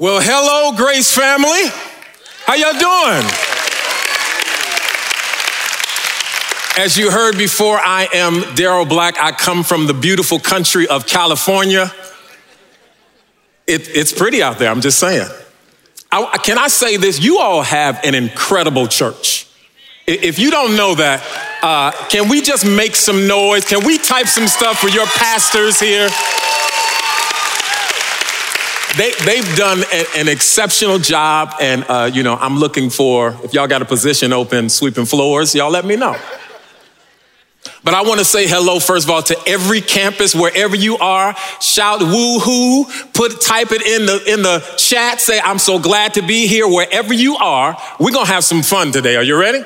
Well, 0.00 0.20
hello, 0.22 0.76
Grace 0.76 1.12
family. 1.12 1.72
How 2.46 2.54
y'all 2.54 2.70
doing? 2.78 3.26
As 6.78 6.96
you 6.96 7.10
heard 7.10 7.36
before, 7.36 7.76
I 7.76 8.06
am 8.14 8.34
Daryl 8.54 8.88
Black. 8.88 9.18
I 9.18 9.32
come 9.32 9.64
from 9.64 9.88
the 9.88 9.94
beautiful 9.94 10.38
country 10.38 10.86
of 10.86 11.08
California. 11.08 11.92
It, 13.66 13.88
it's 13.88 14.12
pretty 14.12 14.40
out 14.40 14.60
there, 14.60 14.70
I'm 14.70 14.82
just 14.82 15.00
saying. 15.00 15.26
I, 16.12 16.38
can 16.44 16.58
I 16.58 16.68
say 16.68 16.96
this? 16.96 17.20
You 17.20 17.38
all 17.38 17.62
have 17.62 17.98
an 18.04 18.14
incredible 18.14 18.86
church. 18.86 19.48
If 20.06 20.38
you 20.38 20.52
don't 20.52 20.76
know 20.76 20.94
that, 20.94 21.24
uh, 21.60 21.90
can 22.08 22.28
we 22.28 22.40
just 22.40 22.64
make 22.64 22.94
some 22.94 23.26
noise? 23.26 23.64
Can 23.64 23.84
we 23.84 23.98
type 23.98 24.28
some 24.28 24.46
stuff 24.46 24.78
for 24.78 24.90
your 24.90 25.06
pastors 25.06 25.80
here? 25.80 26.08
They, 28.96 29.12
they've 29.24 29.56
done 29.56 29.82
a, 29.92 30.04
an 30.16 30.28
exceptional 30.28 30.98
job, 30.98 31.54
and 31.60 31.84
uh, 31.88 32.10
you 32.12 32.22
know, 32.22 32.34
I'm 32.34 32.58
looking 32.58 32.90
for 32.90 33.36
if 33.42 33.52
y'all 33.52 33.66
got 33.66 33.82
a 33.82 33.84
position 33.84 34.32
open 34.32 34.68
sweeping 34.68 35.04
floors, 35.04 35.54
y'all 35.54 35.70
let 35.70 35.84
me 35.84 35.96
know. 35.96 36.16
But 37.84 37.94
I 37.94 38.02
want 38.02 38.18
to 38.18 38.24
say 38.24 38.48
hello, 38.48 38.80
first 38.80 39.06
of 39.06 39.10
all, 39.10 39.22
to 39.22 39.36
every 39.46 39.80
campus, 39.80 40.34
wherever 40.34 40.74
you 40.74 40.96
are. 40.98 41.34
Shout 41.60 42.00
woo-hoo, 42.00 42.84
put, 43.12 43.40
type 43.40 43.72
it 43.72 43.82
in 43.82 44.06
the, 44.06 44.32
in 44.32 44.42
the 44.42 44.58
chat. 44.76 45.20
Say, 45.20 45.38
I'm 45.40 45.58
so 45.58 45.78
glad 45.78 46.14
to 46.14 46.22
be 46.22 46.46
here. 46.46 46.66
Wherever 46.66 47.12
you 47.12 47.36
are, 47.36 47.76
we're 47.98 48.12
going 48.12 48.26
to 48.26 48.32
have 48.32 48.44
some 48.44 48.62
fun 48.62 48.92
today. 48.92 49.16
Are 49.16 49.22
you 49.22 49.38
ready? 49.38 49.64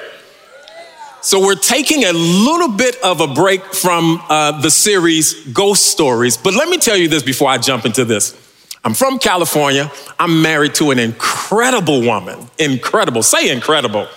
So 1.21 1.41
we're 1.41 1.55
taking 1.55 2.05
a 2.05 2.13
little 2.13 2.69
bit 2.77 2.97
of 3.03 3.21
a 3.21 3.29
break 3.29 3.63
from 3.63 4.21
uh, 4.29 4.61
the 4.61 4.71
series 4.71 5.47
Ghost 5.53 5.87
Stories. 5.87 6.37
But 6.37 6.55
let 6.55 6.69
me 6.69 6.79
tell 6.79 6.97
you 6.97 7.09
this 7.09 7.23
before 7.23 7.49
I 7.49 7.59
jump 7.59 7.87
into 7.87 8.05
this. 8.05 8.37
I'm 8.85 8.95
from 8.95 9.19
California. 9.19 9.91
I'm 10.19 10.43
married 10.43 10.75
to 10.77 10.91
an 10.91 10.99
incredible 10.99 12.01
woman. 12.01 12.49
Incredible. 12.59 13.23
Say 13.23 13.51
incredible. 13.51 14.09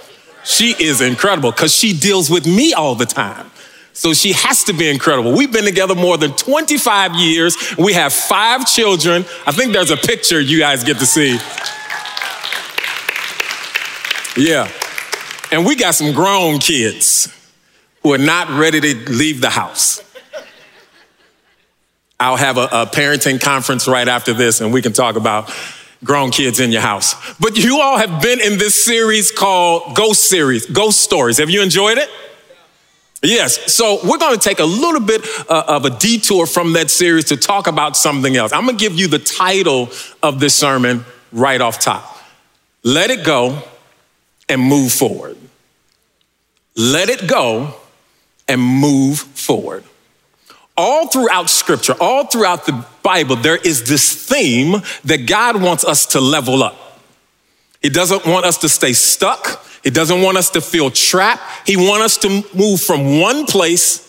She 0.43 0.71
is 0.79 1.01
incredible 1.01 1.51
because 1.51 1.73
she 1.73 1.97
deals 1.97 2.29
with 2.29 2.45
me 2.45 2.73
all 2.73 2.95
the 2.95 3.05
time. 3.05 3.51
So 3.93 4.13
she 4.13 4.33
has 4.33 4.63
to 4.65 4.73
be 4.73 4.89
incredible. 4.89 5.31
We've 5.31 5.51
been 5.51 5.63
together 5.63 5.95
more 5.95 6.17
than 6.17 6.33
25 6.33 7.15
years. 7.15 7.55
We 7.77 7.93
have 7.93 8.11
five 8.11 8.65
children. 8.65 9.23
I 9.45 9.51
think 9.51 9.71
there's 9.71 9.91
a 9.91 9.97
picture 9.97 10.39
you 10.39 10.59
guys 10.59 10.83
get 10.83 10.97
to 10.99 11.05
see. 11.05 11.39
Yeah. 14.37 14.69
And 15.51 15.65
we 15.65 15.75
got 15.75 15.95
some 15.95 16.13
grown 16.13 16.59
kids 16.59 17.33
who 18.03 18.13
are 18.13 18.17
not 18.17 18.49
ready 18.49 18.81
to 18.81 19.11
leave 19.11 19.39
the 19.39 19.49
house. 19.49 20.03
I'll 22.19 22.37
have 22.37 22.57
a, 22.57 22.63
a, 22.63 22.85
parenting 22.85 23.41
conference 23.41 23.87
right 23.87 24.07
after 24.07 24.33
this 24.33 24.61
and 24.61 24.73
we 24.73 24.81
can 24.81 24.93
talk 24.93 25.15
about 25.15 25.51
grown 26.03 26.31
kids 26.31 26.59
in 26.59 26.71
your 26.71 26.81
house. 26.81 27.15
But 27.39 27.57
you 27.57 27.81
all 27.81 27.97
have 27.97 28.21
been 28.21 28.39
in 28.39 28.57
this 28.57 28.85
series 28.85 29.31
called 29.31 29.95
Ghost 29.95 30.29
Series, 30.29 30.65
Ghost 30.65 31.01
Stories. 31.01 31.39
Have 31.39 31.49
you 31.49 31.61
enjoyed 31.61 31.97
it? 31.97 32.09
Yes. 33.21 33.73
So 33.73 33.99
we're 34.03 34.17
going 34.17 34.37
to 34.37 34.41
take 34.41 34.59
a 34.59 34.65
little 34.65 35.01
bit 35.01 35.25
uh, 35.49 35.63
of 35.67 35.85
a 35.85 35.89
detour 35.89 36.45
from 36.45 36.73
that 36.73 36.91
series 36.91 37.25
to 37.25 37.37
talk 37.37 37.67
about 37.67 37.97
something 37.97 38.35
else. 38.35 38.53
I'm 38.53 38.65
going 38.65 38.77
to 38.77 38.81
give 38.81 38.97
you 38.97 39.07
the 39.07 39.19
title 39.19 39.89
of 40.21 40.39
this 40.39 40.55
sermon 40.55 41.03
right 41.31 41.59
off 41.59 41.79
top. 41.79 42.17
Let 42.83 43.09
it 43.09 43.25
go 43.25 43.61
and 44.47 44.61
move 44.61 44.91
forward. 44.91 45.37
Let 46.77 47.09
it 47.09 47.27
go 47.27 47.75
and 48.47 48.61
move 48.61 49.19
forward 49.19 49.83
all 50.77 51.07
throughout 51.07 51.49
scripture, 51.49 51.95
all 51.99 52.25
throughout 52.25 52.65
the 52.65 52.85
Bible, 53.01 53.35
there 53.35 53.57
is 53.57 53.83
this 53.83 54.27
theme 54.27 54.81
that 55.05 55.25
God 55.27 55.61
wants 55.61 55.85
us 55.85 56.05
to 56.07 56.21
level 56.21 56.63
up. 56.63 56.99
He 57.81 57.89
doesn't 57.89 58.25
want 58.25 58.45
us 58.45 58.57
to 58.59 58.69
stay 58.69 58.93
stuck. 58.93 59.63
He 59.83 59.91
doesn't 59.91 60.21
want 60.21 60.37
us 60.37 60.49
to 60.51 60.61
feel 60.61 60.89
trapped. 60.89 61.43
He 61.67 61.77
wants 61.77 62.03
us 62.03 62.17
to 62.17 62.57
move 62.57 62.81
from 62.81 63.19
one 63.19 63.45
place 63.45 64.01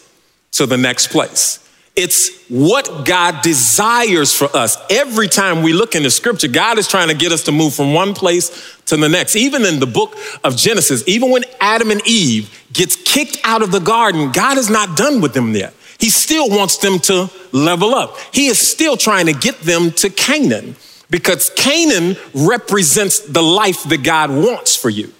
to 0.53 0.67
the 0.67 0.79
next 0.79 1.09
place. 1.09 1.63
It's 1.95 2.47
what 2.49 3.07
God 3.07 3.43
desires 3.43 4.35
for 4.35 4.55
us. 4.55 4.77
Every 4.91 5.29
time 5.29 5.63
we 5.63 5.73
look 5.73 5.95
into 5.95 6.11
scripture, 6.11 6.49
God 6.49 6.79
is 6.79 6.89
trying 6.89 7.09
to 7.09 7.15
get 7.15 7.33
us 7.33 7.45
to 7.45 7.53
move 7.53 7.75
from 7.75 7.95
one 7.95 8.13
place 8.13 8.79
to 8.87 8.97
the 8.97 9.09
next. 9.09 9.35
Even 9.35 9.65
in 9.65 9.81
the 9.81 9.87
book 9.87 10.15
of 10.45 10.57
Genesis, 10.57 11.03
even 11.07 11.31
when 11.31 11.45
Adam 11.59 11.91
and 11.91 12.07
Eve 12.07 12.51
gets 12.73 12.97
kicked 12.97 13.39
out 13.45 13.63
of 13.63 13.73
the 13.73 13.79
garden, 13.79 14.31
God 14.33 14.59
is 14.59 14.69
not 14.69 14.97
done 14.97 15.23
with 15.23 15.33
them 15.33 15.55
yet. 15.55 15.75
He 15.99 16.11
still 16.11 16.49
wants 16.49 16.79
them 16.79 16.99
to 17.01 17.31
level 17.53 17.95
up. 17.95 18.17
He 18.33 18.47
is 18.47 18.59
still 18.59 18.97
trying 18.97 19.27
to 19.27 19.33
get 19.33 19.61
them 19.61 19.91
to 19.93 20.11
Canaan 20.11 20.77
because 21.11 21.51
Canaan 21.57 22.17
represents 22.35 23.21
the 23.21 23.43
life 23.43 23.85
that 23.85 24.03
God 24.03 24.31
wants 24.31 24.77
for 24.77 24.91
you. 24.91 25.13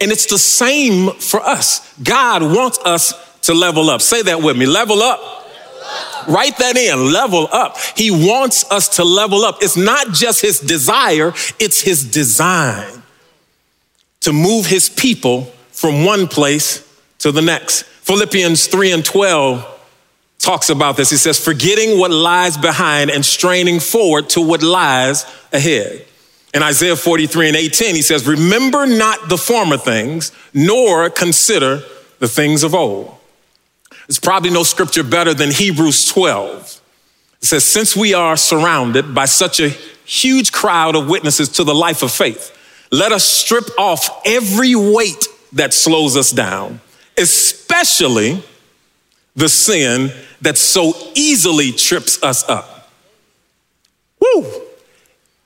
And 0.00 0.10
it's 0.10 0.26
the 0.26 0.38
same 0.38 1.10
for 1.12 1.40
us. 1.40 1.94
God 2.02 2.42
wants 2.42 2.78
us 2.84 3.14
to 3.42 3.54
level 3.54 3.90
up. 3.90 4.00
Say 4.00 4.22
that 4.22 4.42
with 4.42 4.56
me 4.56 4.66
level 4.66 5.02
up. 5.02 5.20
Write 6.26 6.56
that 6.58 6.76
in, 6.76 7.12
level 7.12 7.48
up. 7.52 7.76
He 7.96 8.10
wants 8.10 8.70
us 8.70 8.96
to 8.96 9.04
level 9.04 9.44
up. 9.44 9.58
It's 9.60 9.76
not 9.76 10.12
just 10.12 10.40
his 10.40 10.58
desire, 10.58 11.34
it's 11.58 11.80
his 11.82 12.02
design 12.10 13.02
to 14.20 14.32
move 14.32 14.64
his 14.64 14.88
people 14.88 15.42
from 15.70 16.04
one 16.04 16.26
place 16.26 16.82
to 17.18 17.30
the 17.30 17.42
next. 17.42 17.84
Philippians 18.04 18.66
3 18.66 18.92
and 18.92 19.02
12 19.02 19.66
talks 20.38 20.68
about 20.68 20.98
this. 20.98 21.08
He 21.08 21.16
says, 21.16 21.42
forgetting 21.42 21.98
what 21.98 22.10
lies 22.10 22.58
behind 22.58 23.10
and 23.10 23.24
straining 23.24 23.80
forward 23.80 24.28
to 24.30 24.42
what 24.42 24.62
lies 24.62 25.24
ahead. 25.54 26.04
In 26.52 26.62
Isaiah 26.62 26.96
43 26.96 27.48
and 27.48 27.56
18, 27.56 27.94
he 27.94 28.02
says, 28.02 28.26
Remember 28.26 28.86
not 28.86 29.30
the 29.30 29.38
former 29.38 29.78
things, 29.78 30.32
nor 30.52 31.08
consider 31.08 31.82
the 32.18 32.28
things 32.28 32.62
of 32.62 32.74
old. 32.74 33.16
There's 34.06 34.20
probably 34.20 34.50
no 34.50 34.64
scripture 34.64 35.02
better 35.02 35.32
than 35.32 35.50
Hebrews 35.50 36.06
12. 36.10 36.82
It 37.40 37.46
says, 37.46 37.64
Since 37.64 37.96
we 37.96 38.12
are 38.12 38.36
surrounded 38.36 39.14
by 39.14 39.24
such 39.24 39.60
a 39.60 39.70
huge 40.04 40.52
crowd 40.52 40.94
of 40.94 41.08
witnesses 41.08 41.48
to 41.48 41.64
the 41.64 41.74
life 41.74 42.02
of 42.02 42.12
faith, 42.12 42.54
let 42.92 43.12
us 43.12 43.24
strip 43.24 43.64
off 43.78 44.20
every 44.26 44.74
weight 44.74 45.26
that 45.54 45.72
slows 45.72 46.18
us 46.18 46.30
down 46.30 46.80
especially 47.16 48.42
the 49.36 49.48
sin 49.48 50.12
that 50.42 50.56
so 50.58 50.92
easily 51.14 51.72
trips 51.72 52.22
us 52.22 52.48
up. 52.48 52.90
Woo! 54.20 54.46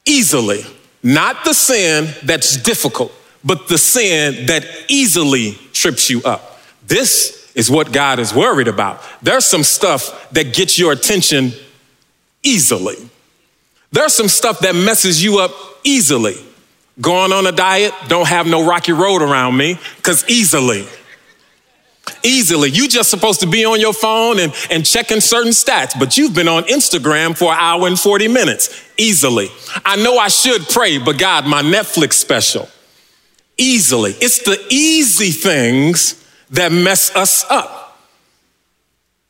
Easily. 0.05 0.65
Not 1.03 1.45
the 1.45 1.55
sin 1.55 2.09
that's 2.25 2.57
difficult, 2.57 3.12
but 3.45 3.69
the 3.69 3.78
sin 3.78 4.47
that 4.47 4.65
easily 4.89 5.53
trips 5.73 6.11
you 6.11 6.23
up. 6.23 6.61
This 6.87 7.53
is 7.55 7.71
what 7.71 7.93
God 7.93 8.19
is 8.19 8.34
worried 8.34 8.69
about. 8.69 9.03
There's 9.23 9.45
some 9.45 9.62
stuff 9.62 10.31
that 10.33 10.55
gets 10.55 10.78
your 10.78 10.93
attention 10.93 11.53
easily. 12.43 12.97
There's 13.91 14.15
some 14.15 14.28
stuff 14.28 14.61
that 14.61 14.75
messes 14.75 15.23
you 15.23 15.39
up 15.39 15.53
easily. 15.84 16.37
Going 17.01 17.33
on 17.33 17.47
a 17.47 17.53
diet, 17.53 17.93
don't 18.09 18.27
have 18.27 18.47
no 18.47 18.67
rocky 18.67 18.93
road 18.93 19.23
around 19.23 19.57
me, 19.57 19.78
because 19.97 20.28
easily 20.28 20.87
easily. 22.23 22.71
You 22.71 22.89
just 22.89 23.11
supposed 23.11 23.41
to 23.41 23.47
be 23.47 23.65
on 23.65 23.81
your 23.81 23.93
phone 23.93 24.39
and, 24.39 24.53
and 24.71 24.84
checking 24.84 25.21
certain 25.21 25.53
stats, 25.53 25.99
but 25.99 26.17
you've 26.17 26.34
been 26.34 26.49
on 26.49 26.65
Instagram 26.65 27.37
for 27.37 27.53
an 27.53 27.59
hour 27.61 27.87
and 27.87 27.99
40 27.99 28.29
minutes 28.29 28.83
easily. 28.97 29.49
I 29.84 29.97
know 29.97 30.19
I 30.19 30.28
should 30.28 30.69
pray, 30.69 30.99
but 30.99 31.19
God, 31.19 31.47
my 31.47 31.62
Netflix 31.62 32.15
special, 32.15 32.69
easily. 33.57 34.12
It's 34.21 34.43
the 34.45 34.59
easy 34.71 35.31
things 35.31 36.25
that 36.51 36.73
mess 36.73 37.15
us 37.15 37.45
up. 37.51 37.99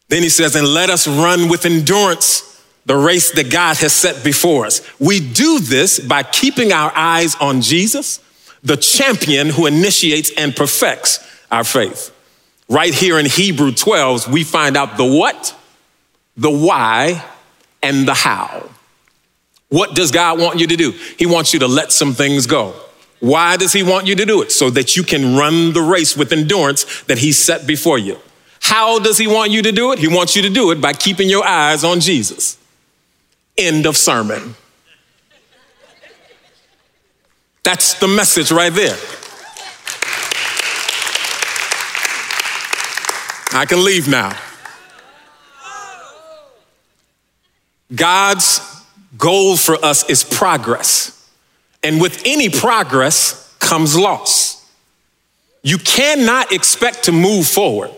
Then 0.08 0.22
he 0.22 0.28
says, 0.28 0.56
and 0.56 0.66
let 0.66 0.90
us 0.90 1.06
run 1.06 1.48
with 1.48 1.66
endurance 1.66 2.44
the 2.86 2.96
race 2.96 3.32
that 3.32 3.50
God 3.50 3.76
has 3.78 3.92
set 3.92 4.24
before 4.24 4.64
us. 4.64 4.80
We 4.98 5.20
do 5.20 5.58
this 5.58 6.00
by 6.00 6.22
keeping 6.22 6.72
our 6.72 6.90
eyes 6.96 7.34
on 7.36 7.60
Jesus, 7.60 8.20
the 8.62 8.78
champion 8.78 9.50
who 9.50 9.66
initiates 9.66 10.32
and 10.38 10.56
perfects 10.56 11.18
our 11.50 11.64
faith. 11.64 12.14
Right 12.68 12.92
here 12.92 13.18
in 13.18 13.26
Hebrew 13.26 13.72
12, 13.72 14.30
we 14.30 14.44
find 14.44 14.76
out 14.76 14.96
the 14.96 15.04
what, 15.04 15.56
the 16.36 16.50
why, 16.50 17.24
and 17.82 18.06
the 18.06 18.14
how. 18.14 18.68
What 19.70 19.94
does 19.94 20.10
God 20.10 20.38
want 20.38 20.58
you 20.58 20.66
to 20.66 20.76
do? 20.76 20.92
He 21.18 21.26
wants 21.26 21.52
you 21.52 21.60
to 21.60 21.68
let 21.68 21.92
some 21.92 22.12
things 22.12 22.46
go. 22.46 22.74
Why 23.20 23.56
does 23.56 23.72
He 23.72 23.82
want 23.82 24.06
you 24.06 24.14
to 24.16 24.24
do 24.24 24.42
it? 24.42 24.52
So 24.52 24.70
that 24.70 24.96
you 24.96 25.02
can 25.02 25.36
run 25.36 25.72
the 25.72 25.82
race 25.82 26.16
with 26.16 26.32
endurance 26.32 27.02
that 27.02 27.18
He 27.18 27.32
set 27.32 27.66
before 27.66 27.98
you. 27.98 28.18
How 28.60 28.98
does 28.98 29.18
He 29.18 29.26
want 29.26 29.50
you 29.50 29.62
to 29.62 29.72
do 29.72 29.92
it? 29.92 29.98
He 29.98 30.08
wants 30.08 30.36
you 30.36 30.42
to 30.42 30.50
do 30.50 30.70
it 30.70 30.80
by 30.80 30.92
keeping 30.92 31.28
your 31.28 31.46
eyes 31.46 31.84
on 31.84 32.00
Jesus. 32.00 32.58
End 33.56 33.86
of 33.86 33.96
sermon. 33.96 34.54
That's 37.64 37.94
the 37.94 38.08
message 38.08 38.50
right 38.50 38.72
there. 38.72 38.96
I 43.52 43.64
can 43.66 43.84
leave 43.84 44.08
now. 44.08 44.36
God's 47.94 48.60
goal 49.16 49.56
for 49.56 49.82
us 49.84 50.08
is 50.10 50.22
progress. 50.22 51.14
And 51.82 52.00
with 52.00 52.22
any 52.26 52.50
progress 52.50 53.56
comes 53.58 53.96
loss. 53.96 54.68
You 55.62 55.78
cannot 55.78 56.52
expect 56.52 57.04
to 57.04 57.12
move 57.12 57.46
forward 57.46 57.90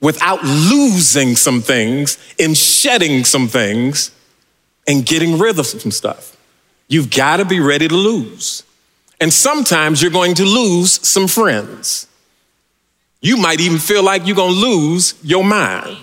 without 0.00 0.42
losing 0.42 1.36
some 1.36 1.62
things 1.62 2.18
and 2.38 2.56
shedding 2.56 3.24
some 3.24 3.48
things 3.48 4.10
and 4.86 5.06
getting 5.06 5.38
rid 5.38 5.58
of 5.58 5.66
some 5.66 5.90
stuff. 5.90 6.36
You've 6.88 7.10
got 7.10 7.38
to 7.38 7.44
be 7.44 7.60
ready 7.60 7.88
to 7.88 7.94
lose. 7.94 8.62
And 9.20 9.32
sometimes 9.32 10.02
you're 10.02 10.10
going 10.10 10.34
to 10.34 10.44
lose 10.44 11.06
some 11.06 11.26
friends. 11.26 12.06
You 13.24 13.38
might 13.38 13.58
even 13.58 13.78
feel 13.78 14.02
like 14.02 14.26
you're 14.26 14.36
to 14.36 14.44
lose 14.44 15.14
your 15.22 15.42
mind. 15.42 15.96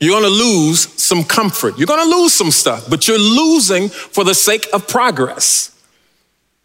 You're 0.00 0.20
to 0.20 0.28
lose 0.28 1.00
some 1.00 1.22
comfort. 1.22 1.78
You're 1.78 1.86
to 1.86 2.10
lose 2.10 2.32
some 2.32 2.50
stuff, 2.50 2.90
but 2.90 3.06
you're 3.06 3.16
losing 3.16 3.88
for 3.88 4.24
the 4.24 4.34
sake 4.34 4.66
of 4.72 4.88
progress. 4.88 5.80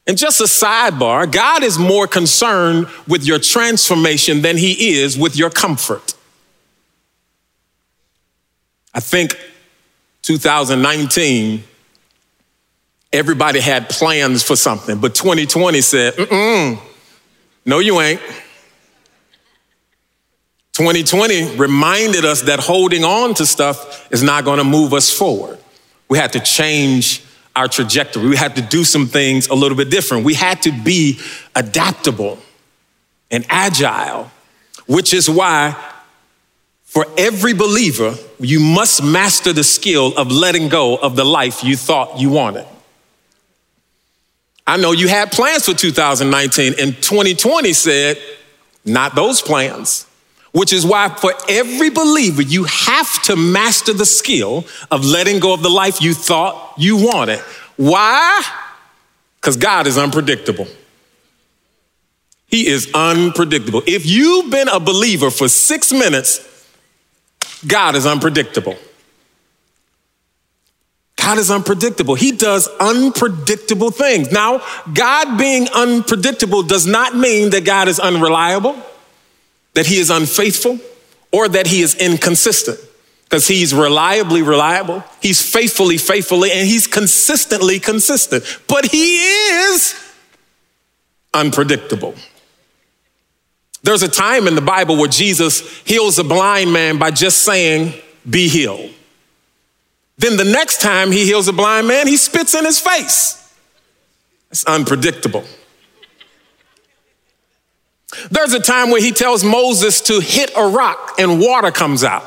And 0.08 0.18
just 0.18 0.42
a 0.42 0.46
sidebar 0.46 1.32
God 1.32 1.62
is 1.62 1.78
more 1.78 2.08
concerned 2.08 2.88
with 3.08 3.24
your 3.24 3.38
transformation 3.38 4.42
than 4.42 4.58
he 4.58 4.98
is 4.98 5.16
with 5.16 5.38
your 5.38 5.52
comfort. 5.52 6.16
I 8.96 9.00
think 9.00 9.40
2019, 10.24 11.64
everybody 13.14 13.60
had 13.60 13.90
plans 13.90 14.42
for 14.42 14.56
something, 14.56 14.98
but 15.00 15.14
2020 15.14 15.82
said, 15.82 16.16
mm 16.16 16.87
no, 17.68 17.80
you 17.80 18.02
ain't. 18.02 18.22
2020 20.74 21.58
reminded 21.58 22.24
us 22.24 22.44
that 22.44 22.60
holding 22.60 23.04
on 23.04 23.34
to 23.36 23.46
stuff 23.46 24.08
is 24.12 24.24
not 24.24 24.46
going 24.46 24.60
to 24.60 24.64
move 24.64 24.94
us 24.94 25.12
forward. 25.12 25.60
We 26.08 26.18
had 26.18 26.34
to 26.34 26.40
change 26.40 27.24
our 27.56 27.68
trajectory. 27.68 28.30
We 28.30 28.38
had 28.38 28.56
to 28.56 28.62
do 28.62 28.84
some 28.84 29.08
things 29.08 29.48
a 29.48 29.54
little 29.54 29.76
bit 29.76 29.90
different. 29.90 30.24
We 30.24 30.34
had 30.34 30.62
to 30.62 30.72
be 30.72 31.20
adaptable 31.56 32.40
and 33.30 33.46
agile, 33.50 34.32
which 34.86 35.14
is 35.14 35.30
why 35.30 35.76
for 36.86 37.06
every 37.18 37.54
believer, 37.54 38.16
you 38.40 38.62
must 38.62 39.04
master 39.04 39.52
the 39.52 39.64
skill 39.64 40.18
of 40.18 40.32
letting 40.32 40.70
go 40.70 40.96
of 40.96 41.18
the 41.18 41.26
life 41.26 41.64
you 41.64 41.76
thought 41.76 42.18
you 42.18 42.30
wanted. 42.30 42.66
I 44.68 44.78
know 44.78 44.92
you 44.92 45.08
had 45.08 45.32
plans 45.32 45.66
for 45.66 45.74
2019, 45.74 46.76
and 46.80 46.96
2020 47.02 47.74
said, 47.74 48.18
not 48.86 49.16
those 49.16 49.42
plans 49.42 50.08
which 50.58 50.74
is 50.74 50.84
why 50.84 51.08
for 51.08 51.34
every 51.48 51.92
believer, 51.92 52.42
you 52.42 52.64
have 52.64 53.22
to 53.22 53.36
master 53.36 53.94
the 53.94 54.08
skill 54.08 54.66
of 54.90 55.06
letting 55.06 55.40
go 55.40 55.54
of 55.54 55.62
the 55.62 55.70
life 55.70 56.02
you 56.02 56.16
thought 56.16 56.74
you 56.78 56.98
wanted. 56.98 57.40
Why? 57.76 58.44
Because 59.40 59.56
God 59.56 59.86
is 59.86 60.00
unpredictable. 60.00 60.68
He 62.48 62.66
is 62.66 62.90
unpredictable. 62.94 63.84
If 63.86 64.08
you've 64.08 64.50
been 64.50 64.68
a 64.68 64.80
believer 64.80 65.30
for 65.30 65.48
six 65.48 65.92
minutes, 65.92 66.42
God 67.68 67.96
is 67.96 68.08
unpredictable. 68.08 68.78
God 71.28 71.40
is 71.40 71.52
unpredictable. 71.52 72.16
He 72.16 72.32
does 72.32 72.70
unpredictable 72.80 73.92
things. 73.92 74.32
Now, 74.32 74.64
God 74.94 75.38
being 75.38 75.68
unpredictable 75.76 76.64
does 76.64 76.86
not 76.88 77.18
mean 77.18 77.50
that 77.50 77.66
God 77.66 77.90
is 77.90 78.00
unreliable 78.00 78.82
that 79.74 79.86
he 79.86 80.00
is 80.00 80.10
unfaithful 80.10 80.80
or 81.34 81.50
that 81.50 81.68
he 81.68 81.82
is 81.82 81.96
inconsistent 81.96 82.80
because 83.26 83.46
he's 83.46 83.74
reliably 83.74 84.42
reliable, 84.42 85.04
he's 85.22 85.42
faithfully 85.42 85.98
faithfully, 85.98 86.50
and 86.50 86.66
he's 86.66 86.88
consistently 86.88 87.78
consistent. 87.78 88.46
But 88.70 88.86
he 88.86 89.18
is 89.18 89.94
unpredictable. 91.34 92.16
There's 93.84 94.02
a 94.02 94.08
time 94.08 94.48
in 94.48 94.56
the 94.56 94.62
Bible 94.62 94.96
where 94.96 95.10
Jesus 95.10 95.82
heals 95.82 96.18
a 96.20 96.24
blind 96.24 96.72
man 96.72 96.98
by 96.98 97.12
just 97.12 97.40
saying, 97.40 97.94
Be 98.30 98.48
healed. 98.48 98.94
Then 100.18 100.38
the 100.38 100.44
next 100.44 100.82
time 100.82 101.12
he 101.12 101.26
heals 101.26 101.48
a 101.48 101.54
blind 101.54 101.88
man, 101.88 102.08
he 102.08 102.18
spits 102.18 102.56
in 102.56 102.66
his 102.66 102.80
face. 102.80 103.54
It's 104.50 104.66
unpredictable. 104.66 105.44
There's 108.32 108.54
a 108.54 108.60
time 108.60 108.90
where 108.90 109.02
he 109.02 109.12
tells 109.12 109.44
Moses 109.44 110.02
to 110.02 110.20
hit 110.20 110.52
a 110.56 110.68
rock 110.68 111.16
and 111.20 111.40
water 111.40 111.72
comes 111.72 112.04
out. 112.04 112.24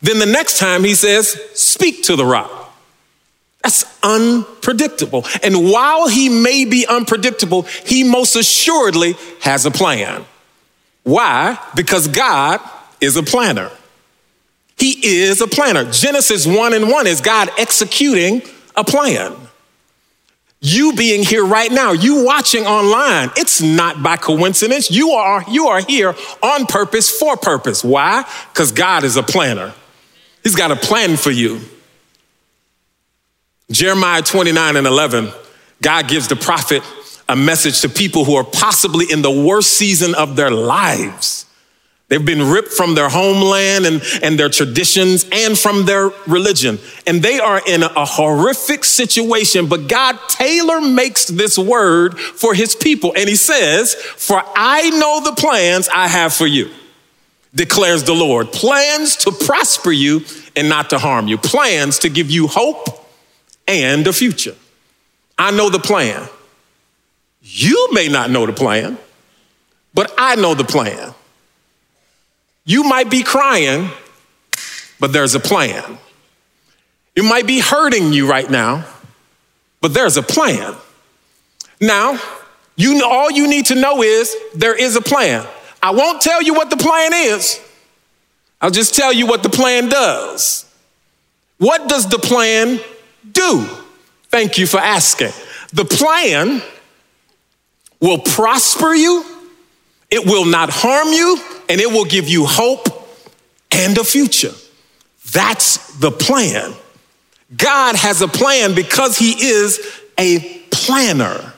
Then 0.00 0.18
the 0.18 0.26
next 0.26 0.58
time 0.58 0.84
he 0.84 0.94
says, 0.94 1.38
speak 1.54 2.04
to 2.04 2.16
the 2.16 2.24
rock. 2.24 2.50
That's 3.62 3.84
unpredictable. 4.02 5.24
And 5.42 5.70
while 5.70 6.08
he 6.08 6.28
may 6.28 6.64
be 6.64 6.86
unpredictable, 6.86 7.62
he 7.62 8.04
most 8.04 8.36
assuredly 8.36 9.16
has 9.42 9.66
a 9.66 9.70
plan. 9.70 10.24
Why? 11.02 11.58
Because 11.74 12.08
God 12.08 12.60
is 13.00 13.16
a 13.16 13.22
planner. 13.22 13.70
He 14.78 15.04
is 15.04 15.40
a 15.40 15.46
planner. 15.46 15.90
Genesis 15.90 16.46
1 16.46 16.74
and 16.74 16.88
1 16.88 17.06
is 17.06 17.20
God 17.20 17.50
executing 17.58 18.42
a 18.76 18.84
plan. 18.84 19.34
You 20.60 20.92
being 20.94 21.22
here 21.22 21.44
right 21.44 21.70
now, 21.70 21.92
you 21.92 22.24
watching 22.24 22.66
online, 22.66 23.30
it's 23.36 23.60
not 23.62 24.02
by 24.02 24.16
coincidence. 24.16 24.90
You 24.90 25.10
are, 25.10 25.44
you 25.48 25.68
are 25.68 25.80
here 25.80 26.16
on 26.42 26.66
purpose 26.66 27.16
for 27.16 27.36
purpose. 27.36 27.84
Why? 27.84 28.24
Because 28.52 28.72
God 28.72 29.04
is 29.04 29.16
a 29.16 29.22
planner. 29.22 29.72
He's 30.42 30.56
got 30.56 30.70
a 30.72 30.76
plan 30.76 31.16
for 31.16 31.30
you. 31.30 31.60
Jeremiah 33.70 34.22
29 34.22 34.76
and 34.76 34.86
11, 34.86 35.30
God 35.82 36.08
gives 36.08 36.26
the 36.26 36.36
prophet 36.36 36.82
a 37.28 37.36
message 37.36 37.82
to 37.82 37.88
people 37.88 38.24
who 38.24 38.34
are 38.34 38.44
possibly 38.44 39.06
in 39.10 39.22
the 39.22 39.30
worst 39.30 39.74
season 39.74 40.14
of 40.14 40.34
their 40.34 40.50
lives. 40.50 41.44
They've 42.08 42.24
been 42.24 42.50
ripped 42.50 42.72
from 42.72 42.94
their 42.94 43.10
homeland 43.10 43.84
and, 43.84 44.02
and 44.22 44.38
their 44.38 44.48
traditions 44.48 45.26
and 45.30 45.58
from 45.58 45.84
their 45.84 46.10
religion. 46.26 46.78
And 47.06 47.22
they 47.22 47.38
are 47.38 47.60
in 47.66 47.82
a, 47.82 48.06
horrific 48.06 48.84
situation, 48.84 49.66
but 49.66 49.88
God 49.88 50.18
tailor 50.28 50.80
makes 50.80 51.26
this 51.26 51.58
word 51.58 52.18
for 52.18 52.54
his 52.54 52.74
people. 52.74 53.12
And 53.14 53.28
he 53.28 53.36
says, 53.36 53.94
For 53.94 54.42
I 54.56 54.88
know 54.90 55.20
the 55.22 55.34
plans 55.34 55.90
I 55.94 56.08
have 56.08 56.32
for 56.32 56.46
you, 56.46 56.70
declares 57.54 58.04
the 58.04 58.14
Lord. 58.14 58.52
Plans 58.52 59.16
to 59.16 59.30
prosper 59.30 59.92
you 59.92 60.24
and 60.56 60.70
not 60.70 60.88
to 60.90 60.98
harm 60.98 61.28
you, 61.28 61.36
plans 61.36 61.98
to 62.00 62.08
give 62.08 62.30
you 62.30 62.46
hope 62.46 63.06
and 63.66 64.06
a 64.06 64.14
future. 64.14 64.54
I 65.36 65.50
know 65.50 65.68
the 65.68 65.78
plan. 65.78 66.26
You 67.42 67.90
may 67.92 68.08
not 68.08 68.30
know 68.30 68.46
the 68.46 68.54
plan, 68.54 68.96
but 69.92 70.12
I 70.16 70.36
know 70.36 70.54
the 70.54 70.64
plan. 70.64 71.14
You 72.68 72.84
might 72.84 73.08
be 73.08 73.22
crying, 73.22 73.88
but 75.00 75.10
there's 75.10 75.34
a 75.34 75.40
plan. 75.40 75.96
It 77.16 77.24
might 77.24 77.46
be 77.46 77.60
hurting 77.60 78.12
you 78.12 78.28
right 78.28 78.48
now, 78.48 78.84
but 79.80 79.94
there's 79.94 80.18
a 80.18 80.22
plan. 80.22 80.74
Now, 81.80 82.20
you 82.76 83.02
all 83.02 83.30
you 83.30 83.48
need 83.48 83.64
to 83.66 83.74
know 83.74 84.02
is 84.02 84.36
there 84.54 84.74
is 84.74 84.96
a 84.96 85.00
plan. 85.00 85.46
I 85.82 85.92
won't 85.92 86.20
tell 86.20 86.42
you 86.42 86.52
what 86.52 86.68
the 86.68 86.76
plan 86.76 87.12
is. 87.14 87.58
I'll 88.60 88.70
just 88.70 88.94
tell 88.94 89.14
you 89.14 89.26
what 89.26 89.42
the 89.42 89.48
plan 89.48 89.88
does. 89.88 90.66
What 91.56 91.88
does 91.88 92.06
the 92.10 92.18
plan 92.18 92.80
do? 93.32 93.66
Thank 94.24 94.58
you 94.58 94.66
for 94.66 94.78
asking. 94.78 95.32
The 95.72 95.86
plan 95.86 96.60
will 97.98 98.18
prosper 98.18 98.92
you, 98.92 99.24
it 100.10 100.24
will 100.24 100.44
not 100.44 100.70
harm 100.70 101.08
you, 101.08 101.38
and 101.68 101.80
it 101.80 101.90
will 101.90 102.04
give 102.04 102.28
you 102.28 102.46
hope 102.46 102.88
and 103.70 103.96
a 103.98 104.04
future. 104.04 104.52
That's 105.32 105.98
the 105.98 106.10
plan. 106.10 106.72
God 107.56 107.96
has 107.96 108.22
a 108.22 108.28
plan 108.28 108.74
because 108.74 109.18
He 109.18 109.32
is 109.32 109.80
a 110.18 110.40
planner. 110.70 111.52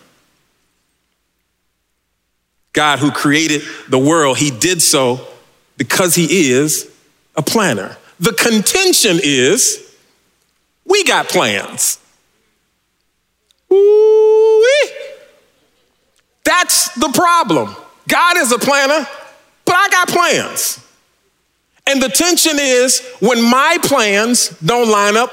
God, 2.73 3.01
who 3.01 3.11
created 3.11 3.63
the 3.89 3.99
world, 3.99 4.39
He 4.39 4.51
did 4.51 4.83
so 4.83 5.27
because 5.77 6.15
He 6.15 6.51
is 6.51 6.91
a 7.37 7.43
planner. 7.43 7.97
The 8.19 8.33
contention 8.33 9.19
is 9.23 9.97
we 10.85 11.05
got 11.05 11.29
plans. 11.29 11.99
Ooh-wee. 13.73 14.93
That's 16.45 16.93
the 16.95 17.09
problem. 17.09 17.75
God 18.11 18.37
is 18.39 18.53
a 18.53 18.59
planner, 18.59 19.07
but 19.65 19.75
I 19.75 19.89
got 19.91 20.09
plans. 20.09 20.85
And 21.87 22.03
the 22.03 22.09
tension 22.09 22.59
is 22.59 23.01
when 23.21 23.43
my 23.43 23.79
plans 23.83 24.51
don't 24.61 24.91
line 24.91 25.17
up 25.17 25.33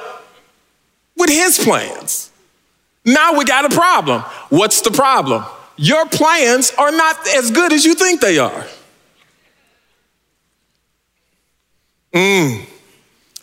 with 1.16 1.30
his 1.30 1.60
plans. 1.60 2.32
Now 3.04 3.38
we 3.38 3.46
got 3.46 3.72
a 3.72 3.76
problem. 3.76 4.22
What's 4.50 4.82
the 4.82 4.92
problem? 4.92 5.44
Your 5.78 6.06
plans 6.08 6.72
are 6.78 6.92
not 6.92 7.28
as 7.36 7.52
good 7.52 7.74
as 7.74 7.86
you 7.86 7.96
think 7.96 8.22
they 8.22 8.38
are. 8.38 8.66
Mm. 12.14 12.66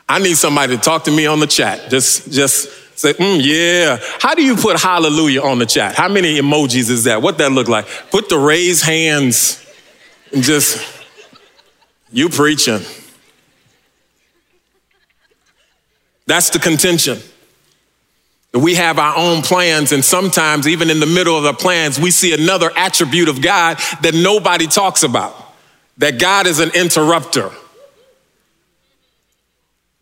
I 0.09 0.19
need 0.19 0.37
somebody 0.37 0.77
to 0.77 0.83
talk 0.83 1.05
to 1.05 1.11
me 1.11 1.27
on 1.27 1.41
the 1.41 1.47
chat. 1.47 1.91
Just, 1.91 2.31
just 2.31 2.69
say, 3.05 3.13
mm, 3.15 3.41
yeah. 3.43 3.99
How 4.21 4.35
do 4.35 4.43
you 4.45 4.57
put 4.57 4.81
hallelujah 4.81 5.43
on 5.43 5.59
the 5.59 5.67
chat? 5.67 5.95
How 5.95 6.09
many 6.09 6.41
emojis 6.41 6.91
is 6.91 7.05
that? 7.05 7.23
What 7.23 7.39
that 7.39 7.53
look 7.53 7.69
like? 7.69 7.87
Put 8.11 8.29
the 8.29 8.39
raised 8.39 8.85
hands 8.85 9.65
and 10.33 10.43
just, 10.43 10.85
you 12.11 12.29
preaching. 12.29 12.81
That's 16.27 16.51
the 16.51 16.59
contention. 16.59 17.19
We 18.53 18.77
have 18.77 18.99
our 18.99 19.17
own 19.17 19.43
plans, 19.43 19.91
and 19.91 20.05
sometimes, 20.05 20.69
even 20.69 20.89
in 20.89 21.01
the 21.01 21.07
middle 21.07 21.37
of 21.37 21.43
the 21.43 21.53
plans, 21.53 21.99
we 21.99 22.13
see 22.13 22.33
another 22.33 22.71
attribute 22.77 23.29
of 23.29 23.43
God 23.43 23.79
that 24.03 24.15
nobody 24.15 24.69
talks 24.69 25.03
about 25.03 25.35
that 25.99 26.19
God 26.19 26.47
is 26.47 26.61
an 26.61 26.71
interrupter. 26.75 27.51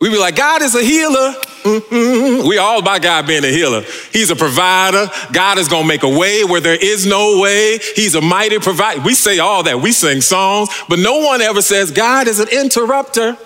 We 0.03 0.11
be 0.11 0.19
like, 0.19 0.35
God 0.35 0.63
is 0.63 0.75
a 0.75 0.83
healer. 0.83 1.33
Mm-hmm. 1.63 2.49
We 2.49 2.59
all 2.59 2.81
about 2.81 3.03
God 3.03 3.25
being 3.25 3.45
a 3.45 3.53
healer. 3.53 3.85
He's 4.13 4.31
a 4.31 4.35
provider. 4.35 5.09
God 5.33 5.59
is 5.59 5.69
to 5.69 5.85
make 5.85 6.03
a 6.03 6.09
way 6.09 6.43
where 6.43 6.61
there 6.61 6.75
is 6.75 7.07
no 7.07 7.39
way. 7.41 7.79
He's 7.95 8.17
a 8.17 8.21
mighty 8.21 8.59
provider. 8.59 9.01
We 9.03 9.15
say 9.15 9.39
all 9.39 9.63
that. 9.63 9.81
We 9.81 9.93
sing 9.93 10.21
songs, 10.21 10.71
but 10.89 10.99
no 10.99 11.19
one 11.19 11.41
ever 11.41 11.63
says 11.63 11.93
God 11.93 12.27
is 12.27 12.41
an 12.41 12.49
interrupter. 12.49 13.39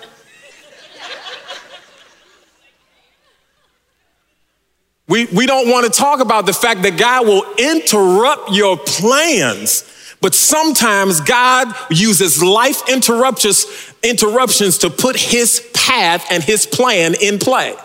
We, 5.07 5.25
we 5.27 5.45
don't 5.45 5.69
want 5.69 5.85
to 5.85 5.91
talk 5.91 6.21
about 6.21 6.47
the 6.47 6.53
fact 6.53 6.81
that 6.81 6.97
God 6.97 7.27
will 7.27 7.45
interrupt 7.59 8.49
your 8.49 8.77
plans. 8.77 9.83
But 10.19 10.33
sometimes 10.33 11.21
God 11.21 11.71
uses 11.91 12.41
life 12.41 12.89
interruptions, 12.89 13.65
interruptions 14.09 14.79
to 14.79 14.89
put 14.89 15.15
his 15.15 15.67
path 15.73 16.25
and 16.31 16.43
his 16.43 16.65
plan 16.65 17.15
in 17.19 17.39
play. 17.39 17.75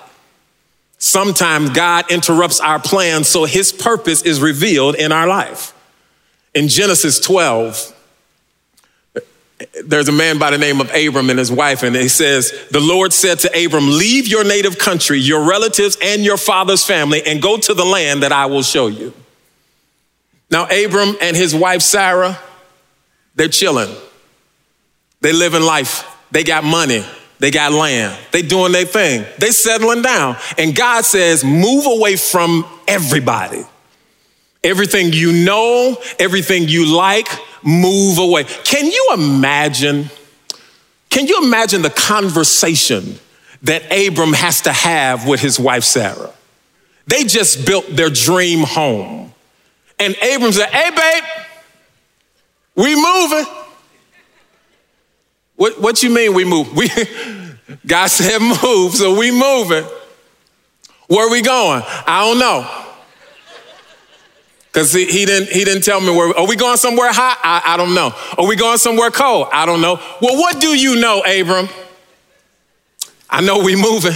Sometimes 0.99 1.71
God 1.71 2.11
interrupts 2.11 2.61
our 2.61 2.79
plans 2.79 3.29
so 3.29 3.45
his 3.45 3.73
purpose 3.73 4.23
is 4.23 4.41
revealed 4.41 4.95
in 4.95 5.11
our 5.11 5.27
life. 5.27 5.75
In 6.55 6.69
Genesis 6.69 7.19
12, 7.19 7.93
there's 9.85 10.09
a 10.09 10.13
man 10.13 10.39
by 10.39 10.51
the 10.51 10.59
name 10.59 10.81
of 10.81 10.95
Abram 10.95 11.31
and 11.31 11.39
his 11.39 11.51
wife, 11.51 11.83
and 11.83 11.95
he 11.97 12.09
says, 12.09 12.53
The 12.71 12.81
Lord 12.81 13.13
said 13.13 13.41
to 13.41 13.65
Abram, 13.65 13.87
Leave 13.89 14.29
your 14.29 14.45
native 14.45 14.79
country, 14.79 15.19
your 15.19 15.49
relatives, 15.49 15.97
and 16.03 16.23
your 16.23 16.37
father's 16.37 16.85
family, 16.85 17.23
and 17.27 17.41
go 17.41 17.57
to 17.57 17.75
the 17.75 17.85
land 17.85 18.23
that 18.23 18.33
I 18.33 18.47
will 18.47 18.63
show 18.63 18.89
you. 18.89 19.13
Now, 20.51 20.65
Abram 20.67 21.17
and 21.21 21.37
his 21.37 21.55
wife 21.55 21.83
Sarah, 21.83 22.39
they're 23.35 23.49
chilling. 23.49 23.95
They 25.21 25.33
live 25.33 25.55
in 25.55 25.65
life. 25.65 26.05
They 26.33 26.43
got 26.45 26.65
money. 26.65 27.05
They 27.39 27.51
got 27.51 27.73
land. 27.73 28.17
They 28.31 28.43
doing 28.43 28.73
their 28.73 28.85
thing. 28.85 29.25
They 29.39 29.51
settling 29.51 30.03
down. 30.03 30.37
And 30.59 30.75
God 30.75 31.05
says, 31.05 31.45
move 31.45 31.87
away 31.87 32.17
from 32.17 32.65
everybody. 32.89 33.65
Everything 34.65 35.13
you 35.13 35.33
know, 35.45 35.97
everything 36.19 36.69
you 36.69 36.87
like, 36.97 37.27
move 37.63 38.19
away. 38.19 38.45
Can 38.45 38.87
you 38.87 39.11
imagine? 39.15 40.09
Can 41.11 41.27
you 41.27 41.43
imagine 41.43 41.83
the 41.83 41.91
conversation 41.91 43.19
that 43.63 43.83
Abram 43.91 44.33
has 44.33 44.63
to 44.63 44.73
have 44.73 45.27
with 45.27 45.41
his 45.41 45.59
wife 45.59 45.85
Sarah? 45.85 46.33
They 47.09 47.25
just 47.25 47.67
built 47.67 47.87
their 47.89 48.11
dream 48.11 48.61
home. 48.61 49.35
And 49.99 50.15
Abram 50.15 50.53
said, 50.53 50.69
Hey, 50.71 50.91
babe, 50.91 51.25
we 52.77 52.95
moving. 52.95 53.62
What, 55.57 55.81
what 55.81 56.03
you 56.03 56.11
mean 56.11 56.35
we 56.35 56.45
move? 56.45 56.75
We, 56.75 56.91
God 57.87 58.09
said 58.09 58.41
move, 58.41 58.95
so 58.95 59.17
we 59.19 59.31
moving. 59.31 59.85
Where 61.09 61.31
we 61.31 61.43
going? 61.43 61.83
I 62.07 62.25
don't 62.25 62.39
know. 62.39 62.83
Because 64.73 64.93
he, 64.93 65.05
he, 65.05 65.27
didn't, 65.27 65.51
he 65.51 65.65
didn't 65.65 65.83
tell 65.83 66.01
me 66.01 66.11
where, 66.11 66.35
are 66.35 66.47
we 66.47 66.57
going 66.57 66.79
somewhere 66.79 67.13
hot? 67.13 67.39
I, 67.45 67.75
I 67.75 67.77
don't 67.77 67.95
know. 67.95 68.15
Are 68.39 68.47
we 68.47 68.57
going 68.57 68.79
somewhere 68.79 69.11
cold? 69.11 69.49
I 69.53 69.67
don't 69.67 69.83
know. 69.83 70.01
Well, 70.23 70.41
what 70.41 70.61
do 70.61 70.69
you 70.69 70.99
know, 70.99 71.21
Abram? 71.21 71.69
I 73.29 73.43
know 73.43 73.63
we 73.63 73.77
moving. 73.77 74.15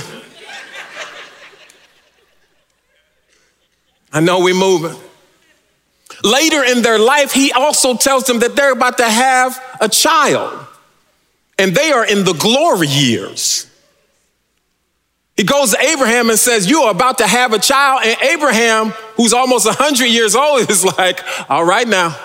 I 4.12 4.20
know 4.20 4.40
we 4.40 4.54
moving. 4.54 4.96
Later 6.24 6.64
in 6.64 6.80
their 6.80 6.98
life, 6.98 7.32
he 7.32 7.52
also 7.52 7.94
tells 7.94 8.24
them 8.24 8.38
that 8.38 8.56
they're 8.56 8.72
about 8.72 8.96
to 8.98 9.08
have 9.08 9.62
a 9.82 9.90
child. 9.90 10.66
And 11.58 11.74
they 11.74 11.90
are 11.90 12.04
in 12.04 12.24
the 12.24 12.34
glory 12.34 12.86
years. 12.86 13.70
He 15.36 15.44
goes 15.44 15.72
to 15.72 15.80
Abraham 15.82 16.30
and 16.30 16.38
says, 16.38 16.68
You 16.68 16.82
are 16.82 16.90
about 16.90 17.18
to 17.18 17.26
have 17.26 17.52
a 17.52 17.58
child. 17.58 18.02
And 18.04 18.16
Abraham, 18.22 18.90
who's 19.16 19.34
almost 19.34 19.66
100 19.66 20.06
years 20.06 20.34
old, 20.34 20.68
is 20.70 20.84
like, 20.84 21.20
All 21.50 21.64
right 21.64 21.86
now. 21.86 22.18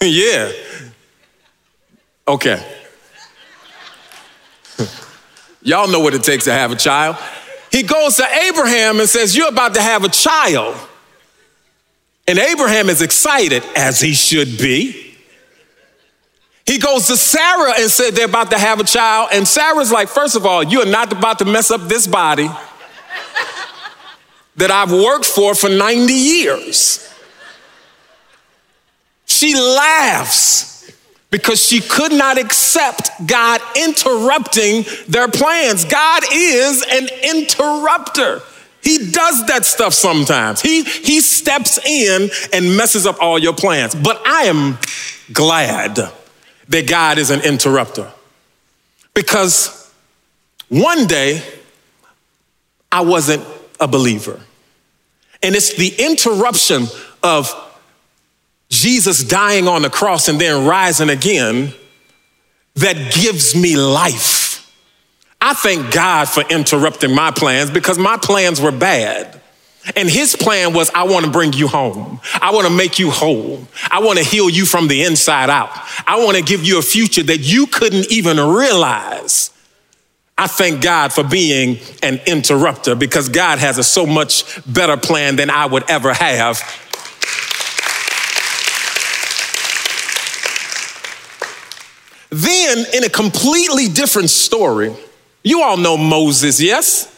yeah. 0.00 0.50
Okay. 2.26 2.64
Y'all 5.62 5.88
know 5.88 6.00
what 6.00 6.14
it 6.14 6.22
takes 6.22 6.44
to 6.44 6.52
have 6.52 6.72
a 6.72 6.76
child. 6.76 7.16
He 7.70 7.82
goes 7.82 8.16
to 8.16 8.26
Abraham 8.48 9.00
and 9.00 9.08
says, 9.08 9.36
You're 9.36 9.48
about 9.48 9.74
to 9.74 9.82
have 9.82 10.04
a 10.04 10.08
child. 10.08 10.76
And 12.26 12.38
Abraham 12.38 12.88
is 12.88 13.02
excited, 13.02 13.64
as 13.76 14.00
he 14.00 14.14
should 14.14 14.56
be. 14.56 15.01
He 16.66 16.78
goes 16.78 17.08
to 17.08 17.16
Sarah 17.16 17.74
and 17.78 17.90
said 17.90 18.14
they're 18.14 18.26
about 18.26 18.50
to 18.50 18.58
have 18.58 18.80
a 18.80 18.84
child. 18.84 19.30
And 19.32 19.46
Sarah's 19.46 19.90
like, 19.90 20.08
first 20.08 20.36
of 20.36 20.46
all, 20.46 20.62
you 20.62 20.80
are 20.80 20.86
not 20.86 21.12
about 21.12 21.38
to 21.40 21.44
mess 21.44 21.70
up 21.70 21.82
this 21.82 22.06
body 22.06 22.48
that 24.56 24.70
I've 24.70 24.92
worked 24.92 25.24
for 25.24 25.54
for 25.54 25.68
90 25.68 26.12
years. 26.12 27.08
She 29.26 29.54
laughs 29.56 30.92
because 31.30 31.66
she 31.66 31.80
could 31.80 32.12
not 32.12 32.38
accept 32.38 33.10
God 33.26 33.60
interrupting 33.76 34.84
their 35.08 35.28
plans. 35.28 35.84
God 35.84 36.22
is 36.32 36.84
an 36.88 37.08
interrupter. 37.36 38.42
He 38.82 39.10
does 39.10 39.46
that 39.46 39.64
stuff 39.64 39.94
sometimes. 39.94 40.60
He, 40.60 40.82
he 40.84 41.20
steps 41.20 41.78
in 41.84 42.30
and 42.52 42.76
messes 42.76 43.06
up 43.06 43.20
all 43.20 43.38
your 43.38 43.54
plans. 43.54 43.94
But 43.94 44.20
I 44.26 44.44
am 44.44 44.78
glad 45.32 46.12
that 46.72 46.88
God 46.88 47.18
is 47.18 47.30
an 47.30 47.42
interrupter. 47.42 48.10
Because 49.14 49.90
one 50.68 51.06
day 51.06 51.42
I 52.90 53.02
wasn't 53.02 53.46
a 53.78 53.86
believer. 53.86 54.40
And 55.42 55.54
it's 55.54 55.74
the 55.74 55.94
interruption 55.98 56.86
of 57.22 57.52
Jesus 58.70 59.22
dying 59.22 59.68
on 59.68 59.82
the 59.82 59.90
cross 59.90 60.28
and 60.28 60.40
then 60.40 60.66
rising 60.66 61.10
again 61.10 61.74
that 62.76 63.12
gives 63.12 63.54
me 63.54 63.76
life. 63.76 64.72
I 65.40 65.52
thank 65.52 65.92
God 65.92 66.28
for 66.28 66.42
interrupting 66.48 67.14
my 67.14 67.32
plans 67.32 67.70
because 67.70 67.98
my 67.98 68.16
plans 68.16 68.60
were 68.60 68.72
bad. 68.72 69.41
And 69.96 70.08
his 70.08 70.36
plan 70.36 70.74
was, 70.74 70.90
I 70.94 71.04
want 71.04 71.24
to 71.24 71.30
bring 71.30 71.52
you 71.52 71.66
home. 71.66 72.20
I 72.40 72.52
want 72.52 72.68
to 72.68 72.72
make 72.72 72.98
you 72.98 73.10
whole. 73.10 73.66
I 73.90 74.00
want 74.00 74.18
to 74.18 74.24
heal 74.24 74.48
you 74.48 74.64
from 74.64 74.86
the 74.86 75.02
inside 75.02 75.50
out. 75.50 75.70
I 76.06 76.24
want 76.24 76.36
to 76.36 76.42
give 76.42 76.64
you 76.64 76.78
a 76.78 76.82
future 76.82 77.24
that 77.24 77.38
you 77.38 77.66
couldn't 77.66 78.10
even 78.10 78.38
realize. 78.38 79.50
I 80.38 80.46
thank 80.46 80.82
God 80.82 81.12
for 81.12 81.24
being 81.24 81.78
an 82.02 82.20
interrupter 82.26 82.94
because 82.94 83.28
God 83.28 83.58
has 83.58 83.78
a 83.78 83.84
so 83.84 84.06
much 84.06 84.44
better 84.72 84.96
plan 84.96 85.36
than 85.36 85.50
I 85.50 85.66
would 85.66 85.88
ever 85.90 86.14
have. 86.14 86.60
Then, 92.30 92.86
in 92.94 93.04
a 93.04 93.10
completely 93.10 93.88
different 93.88 94.30
story, 94.30 94.94
you 95.44 95.62
all 95.62 95.76
know 95.76 95.98
Moses, 95.98 96.62
yes? 96.62 97.11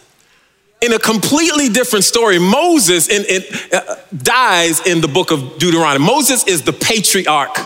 In 0.85 0.93
a 0.93 0.99
completely 0.99 1.71
different 1.71 2.05
story, 2.05 2.39
Moses 2.39 3.09
in, 3.09 3.25
in, 3.25 3.43
uh, 3.73 3.97
dies 4.15 4.87
in 4.87 5.01
the 5.01 5.09
book 5.09 5.31
of 5.31 5.59
Deuteronomy. 5.59 6.05
Moses 6.05 6.47
is 6.47 6.63
the 6.63 6.75
patriarch 6.75 7.57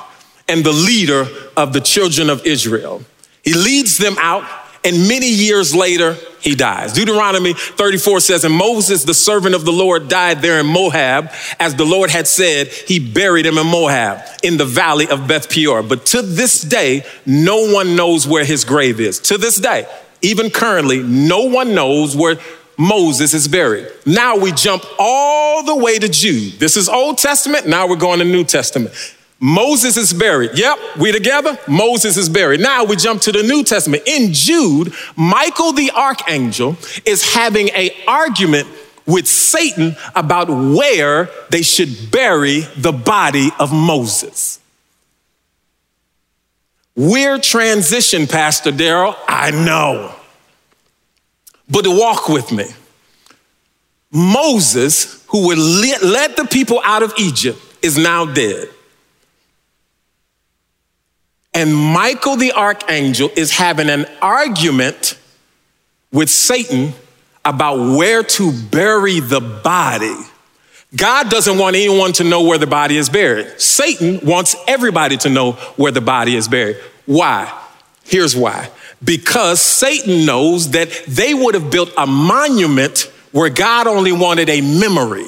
and 0.46 0.64
the 0.64 0.72
leader 0.72 1.26
of 1.56 1.72
the 1.72 1.80
children 1.80 2.30
of 2.30 2.46
Israel. 2.46 3.02
He 3.42 3.54
leads 3.54 3.98
them 3.98 4.14
out, 4.20 4.44
and 4.84 5.08
many 5.08 5.28
years 5.28 5.74
later, 5.74 6.16
he 6.40 6.54
dies. 6.54 6.92
Deuteronomy 6.92 7.54
34 7.54 8.20
says, 8.20 8.44
And 8.44 8.54
Moses, 8.54 9.02
the 9.02 9.14
servant 9.14 9.56
of 9.56 9.64
the 9.64 9.72
Lord, 9.72 10.08
died 10.08 10.40
there 10.40 10.60
in 10.60 10.66
Moab. 10.66 11.32
As 11.58 11.74
the 11.74 11.84
Lord 11.84 12.10
had 12.10 12.28
said, 12.28 12.68
he 12.68 13.00
buried 13.00 13.46
him 13.46 13.58
in 13.58 13.66
Moab, 13.66 14.20
in 14.44 14.58
the 14.58 14.64
valley 14.64 15.08
of 15.08 15.26
Beth 15.26 15.50
Peor. 15.50 15.82
But 15.82 16.06
to 16.06 16.22
this 16.22 16.62
day, 16.62 17.04
no 17.26 17.72
one 17.72 17.96
knows 17.96 18.28
where 18.28 18.44
his 18.44 18.64
grave 18.64 19.00
is. 19.00 19.18
To 19.20 19.38
this 19.38 19.56
day, 19.56 19.88
even 20.22 20.50
currently, 20.50 21.02
no 21.02 21.44
one 21.44 21.74
knows 21.74 22.16
where 22.16 22.38
Moses 22.78 23.34
is 23.34 23.48
buried. 23.48 23.88
Now 24.06 24.36
we 24.36 24.52
jump 24.52 24.84
all 24.98 25.64
the 25.64 25.76
way 25.76 25.98
to 25.98 26.08
Jude. 26.08 26.54
This 26.54 26.76
is 26.76 26.88
Old 26.88 27.18
Testament, 27.18 27.66
now 27.66 27.88
we're 27.88 27.96
going 27.96 28.20
to 28.20 28.24
New 28.24 28.44
Testament. 28.44 28.94
Moses 29.40 29.96
is 29.96 30.12
buried. 30.12 30.52
Yep, 30.54 30.78
we 30.98 31.12
together? 31.12 31.58
Moses 31.68 32.16
is 32.16 32.28
buried. 32.28 32.60
Now 32.60 32.84
we 32.84 32.96
jump 32.96 33.20
to 33.22 33.32
the 33.32 33.42
New 33.42 33.62
Testament. 33.62 34.02
In 34.06 34.32
Jude, 34.32 34.92
Michael 35.16 35.72
the 35.72 35.92
archangel 35.92 36.76
is 37.04 37.34
having 37.34 37.70
an 37.70 37.90
argument 38.06 38.66
with 39.06 39.26
Satan 39.26 39.96
about 40.14 40.48
where 40.48 41.30
they 41.50 41.62
should 41.62 42.10
bury 42.10 42.60
the 42.76 42.92
body 42.92 43.50
of 43.58 43.72
Moses. 43.72 44.60
We're 46.96 47.38
transition, 47.38 48.26
Pastor 48.26 48.72
Daryl. 48.72 49.16
I 49.28 49.52
know. 49.52 50.17
But 51.68 51.82
to 51.82 51.90
walk 51.90 52.28
with 52.28 52.50
me. 52.52 52.66
Moses, 54.10 55.24
who 55.28 55.48
would 55.48 55.58
led 55.58 56.36
the 56.36 56.48
people 56.50 56.80
out 56.82 57.02
of 57.02 57.12
Egypt, 57.18 57.58
is 57.82 57.98
now 57.98 58.24
dead. 58.24 58.68
And 61.52 61.74
Michael 61.74 62.36
the 62.36 62.52
archangel 62.52 63.30
is 63.36 63.52
having 63.52 63.90
an 63.90 64.06
argument 64.22 65.18
with 66.12 66.30
Satan 66.30 66.94
about 67.44 67.96
where 67.96 68.22
to 68.22 68.52
bury 68.70 69.20
the 69.20 69.40
body. 69.40 70.16
God 70.96 71.28
doesn't 71.28 71.58
want 71.58 71.76
anyone 71.76 72.12
to 72.14 72.24
know 72.24 72.44
where 72.44 72.58
the 72.58 72.66
body 72.66 72.96
is 72.96 73.08
buried. 73.08 73.60
Satan 73.60 74.20
wants 74.24 74.56
everybody 74.66 75.16
to 75.18 75.28
know 75.28 75.52
where 75.76 75.92
the 75.92 76.00
body 76.00 76.34
is 76.34 76.48
buried. 76.48 76.76
Why? 77.04 77.52
Here's 78.04 78.34
why. 78.34 78.70
Because 79.02 79.60
Satan 79.60 80.26
knows 80.26 80.70
that 80.70 80.90
they 81.06 81.34
would 81.34 81.54
have 81.54 81.70
built 81.70 81.92
a 81.96 82.06
monument 82.06 83.10
where 83.32 83.50
God 83.50 83.86
only 83.86 84.12
wanted 84.12 84.48
a 84.48 84.60
memory 84.60 85.26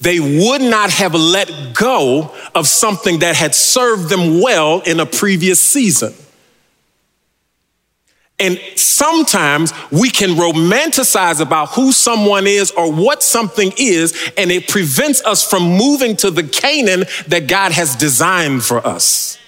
they 0.00 0.20
would 0.20 0.60
not 0.60 0.90
have 0.90 1.14
let 1.14 1.74
go 1.74 2.34
of 2.54 2.66
something 2.66 3.20
that 3.20 3.34
had 3.34 3.54
served 3.54 4.08
them 4.08 4.40
well 4.40 4.80
in 4.80 5.00
a 5.00 5.06
previous 5.06 5.60
season. 5.60 6.12
And 8.38 8.60
sometimes 8.74 9.72
we 9.90 10.10
can 10.10 10.30
romanticize 10.30 11.40
about 11.40 11.70
who 11.70 11.90
someone 11.90 12.46
is 12.46 12.70
or 12.72 12.92
what 12.92 13.22
something 13.22 13.72
is, 13.78 14.30
and 14.36 14.50
it 14.50 14.68
prevents 14.68 15.24
us 15.24 15.48
from 15.48 15.62
moving 15.62 16.16
to 16.16 16.30
the 16.30 16.42
Canaan 16.42 17.04
that 17.28 17.48
God 17.48 17.72
has 17.72 17.96
designed 17.96 18.62
for 18.62 18.86
us. 18.86 19.38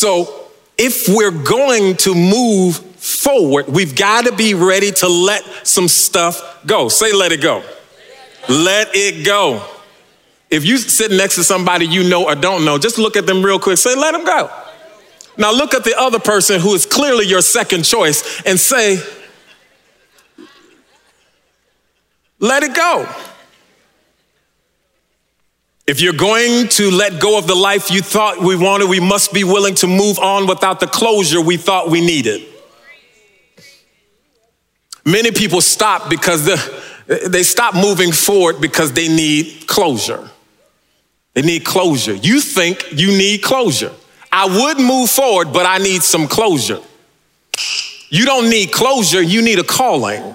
So, 0.00 0.46
if 0.78 1.08
we're 1.10 1.30
going 1.30 1.94
to 1.98 2.14
move 2.14 2.78
forward, 2.78 3.68
we've 3.68 3.94
got 3.94 4.24
to 4.24 4.32
be 4.34 4.54
ready 4.54 4.92
to 4.92 5.08
let 5.08 5.44
some 5.66 5.88
stuff 5.88 6.64
go. 6.64 6.88
Say, 6.88 7.12
let 7.12 7.32
it 7.32 7.42
go. 7.42 7.62
Let 8.48 8.88
it 8.94 9.26
go. 9.26 9.62
If 10.48 10.64
you 10.64 10.78
sit 10.78 11.10
next 11.10 11.34
to 11.34 11.44
somebody 11.44 11.84
you 11.84 12.08
know 12.08 12.24
or 12.24 12.34
don't 12.34 12.64
know, 12.64 12.78
just 12.78 12.96
look 12.96 13.14
at 13.14 13.26
them 13.26 13.42
real 13.42 13.58
quick. 13.58 13.76
Say, 13.76 13.94
let 13.94 14.12
them 14.12 14.24
go. 14.24 14.50
Now 15.36 15.52
look 15.52 15.74
at 15.74 15.84
the 15.84 15.94
other 16.00 16.18
person 16.18 16.60
who 16.60 16.72
is 16.72 16.86
clearly 16.86 17.26
your 17.26 17.42
second 17.42 17.84
choice 17.84 18.40
and 18.46 18.58
say, 18.58 19.02
let 22.38 22.62
it 22.62 22.74
go. 22.74 23.06
If 25.86 26.00
you're 26.00 26.12
going 26.12 26.68
to 26.68 26.90
let 26.90 27.20
go 27.20 27.38
of 27.38 27.46
the 27.46 27.54
life 27.54 27.90
you 27.90 28.00
thought 28.00 28.40
we 28.40 28.56
wanted, 28.56 28.88
we 28.88 29.00
must 29.00 29.32
be 29.32 29.44
willing 29.44 29.74
to 29.76 29.86
move 29.86 30.18
on 30.18 30.46
without 30.46 30.78
the 30.78 30.86
closure 30.86 31.40
we 31.40 31.56
thought 31.56 31.90
we 31.90 32.00
needed. 32.00 32.46
Many 35.04 35.32
people 35.32 35.60
stop 35.60 36.08
because 36.08 36.44
the, 36.44 37.28
they 37.28 37.42
stop 37.42 37.74
moving 37.74 38.12
forward 38.12 38.60
because 38.60 38.92
they 38.92 39.08
need 39.08 39.66
closure. 39.66 40.30
They 41.34 41.42
need 41.42 41.64
closure. 41.64 42.14
You 42.14 42.40
think 42.40 42.92
you 42.92 43.08
need 43.08 43.42
closure. 43.42 43.92
I 44.30 44.46
would 44.46 44.78
move 44.78 45.10
forward, 45.10 45.52
but 45.52 45.66
I 45.66 45.78
need 45.78 46.02
some 46.02 46.28
closure. 46.28 46.80
You 48.10 48.24
don't 48.24 48.50
need 48.50 48.72
closure, 48.72 49.22
you 49.22 49.42
need 49.42 49.58
a 49.58 49.64
calling. 49.64 50.34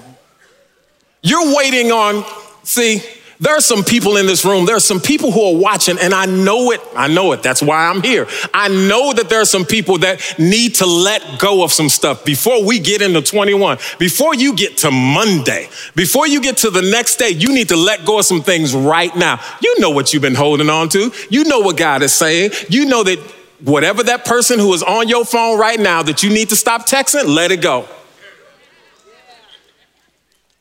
You're 1.22 1.55
waiting 1.55 1.92
on, 1.92 2.25
see, 2.64 3.01
there 3.40 3.56
are 3.56 3.62
some 3.62 3.84
people 3.84 4.18
in 4.18 4.26
this 4.26 4.46
room, 4.46 4.66
there 4.66 4.76
are 4.76 4.82
some 4.82 5.00
people 5.00 5.32
who 5.32 5.44
are 5.44 5.58
watching, 5.58 5.98
and 6.00 6.14
I 6.14 6.26
know 6.26 6.72
it. 6.72 6.82
I 6.96 7.08
know 7.08 7.34
it. 7.34 7.44
That's 7.44 7.62
why 7.62 7.88
I'm 7.88 8.02
here. 8.02 8.28
I 8.54 8.70
know 8.70 9.14
that 9.14 9.30
there 9.30 9.42
are 9.42 9.46
some 9.46 9.66
people 9.66 9.98
that 10.00 10.36
need 10.40 10.76
to 10.76 10.86
let 10.86 11.40
go 11.40 11.64
of 11.64 11.72
some 11.72 11.90
stuff 11.90 12.24
before 12.24 12.66
we 12.66 12.80
get 12.80 13.02
into 13.02 13.22
21. 13.22 13.78
Before 14.00 14.34
you 14.34 14.56
get 14.56 14.78
to 14.80 14.92
Monday, 14.92 15.70
before 15.96 16.28
you 16.28 16.42
get 16.42 16.58
to 16.58 16.70
the 16.70 16.82
next 16.82 17.18
day, 17.18 17.30
you 17.30 17.50
need 17.50 17.70
to 17.70 17.76
let 17.76 18.06
go 18.06 18.20
of 18.20 18.26
some 18.26 18.42
things 18.42 18.74
right 18.74 19.16
now. 19.16 19.40
You 19.62 19.80
know 19.80 19.90
what 19.90 20.14
you've 20.14 20.22
been 20.22 20.36
holding 20.36 20.70
on 20.70 20.90
to. 20.90 21.12
You 21.30 21.44
know 21.44 21.60
what 21.60 21.78
God 21.78 22.04
is 22.04 22.14
saying. 22.14 22.52
You 22.70 22.86
know 22.86 23.04
that 23.04 23.20
whatever 23.62 24.04
that 24.04 24.26
person 24.26 24.60
who 24.60 24.74
is 24.74 24.84
on 24.84 25.08
your 25.10 25.26
phone 25.26 25.60
right 25.60 25.80
now 25.80 26.04
that 26.04 26.24
you 26.24 26.30
need 26.30 26.50
to 26.50 26.56
stop 26.56 26.88
texting, 26.88 27.28
let 27.28 27.52
it 27.52 27.62
go. 27.62 27.88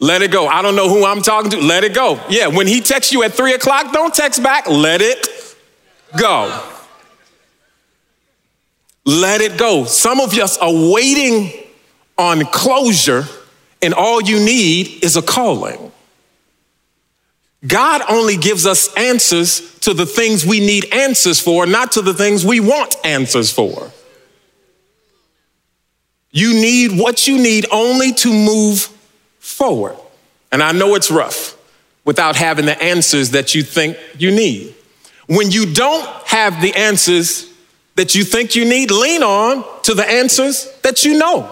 Let 0.05 0.21
it 0.21 0.31
go. 0.31 0.47
I 0.47 0.61
don't 0.61 0.77
know 0.77 0.91
who 0.91 1.07
I'm 1.07 1.23
talking 1.23 1.51
to. 1.53 1.61
Let 1.63 1.83
it 1.83 1.95
go. 1.95 2.21
Yeah, 2.29 2.49
when 2.49 2.67
he 2.67 2.83
texts 2.83 3.11
you 3.11 3.23
at 3.23 3.33
three 3.33 3.55
o'clock, 3.55 3.91
don't 3.91 4.13
text 4.13 4.43
back. 4.43 4.69
Let 4.69 5.01
it 5.01 5.27
go. 6.19 6.63
Let 9.07 9.41
it 9.41 9.57
go. 9.57 9.87
Some 9.87 10.21
of 10.21 10.35
us 10.35 10.59
are 10.59 10.93
waiting 10.93 11.51
on 12.19 12.45
closure, 12.45 13.25
and 13.81 13.95
all 13.95 14.21
you 14.21 14.45
need 14.45 15.03
is 15.03 15.17
a 15.17 15.23
calling. 15.23 15.91
God 17.67 18.03
only 18.07 18.37
gives 18.37 18.67
us 18.67 18.93
answers 18.99 19.79
to 19.79 19.95
the 19.95 20.05
things 20.05 20.45
we 20.45 20.61
need 20.61 20.93
answers 20.93 21.41
for, 21.41 21.65
not 21.65 21.93
to 21.93 22.03
the 22.03 22.13
things 22.13 22.45
we 22.45 22.61
want 22.61 22.95
answers 23.05 23.51
for. 23.51 23.91
You 26.31 26.53
need 26.53 26.99
what 26.99 27.27
you 27.27 27.39
need 27.39 27.65
only 27.73 28.13
to 28.13 28.31
move 28.31 28.91
forward. 29.65 29.97
And 30.53 30.63
I 30.63 30.73
know 30.73 30.95
it's 30.95 31.11
rough 31.11 31.57
without 32.05 32.37
having 32.37 32.67
the 32.67 32.81
answers 32.83 33.31
that 33.31 33.55
you 33.55 33.63
think 33.63 33.97
you 34.19 34.31
need. 34.31 34.75
When 35.27 35.51
you 35.51 35.73
don't 35.73 36.05
have 36.27 36.61
the 36.61 36.75
answers 36.75 37.51
that 37.95 38.15
you 38.15 38.25
think 38.25 38.55
you 38.55 38.67
need, 38.67 38.91
lean 38.91 39.23
on 39.23 39.65
to 39.85 39.95
the 39.95 40.05
answers 40.05 40.71
that 40.83 41.05
you 41.05 41.17
know. 41.17 41.49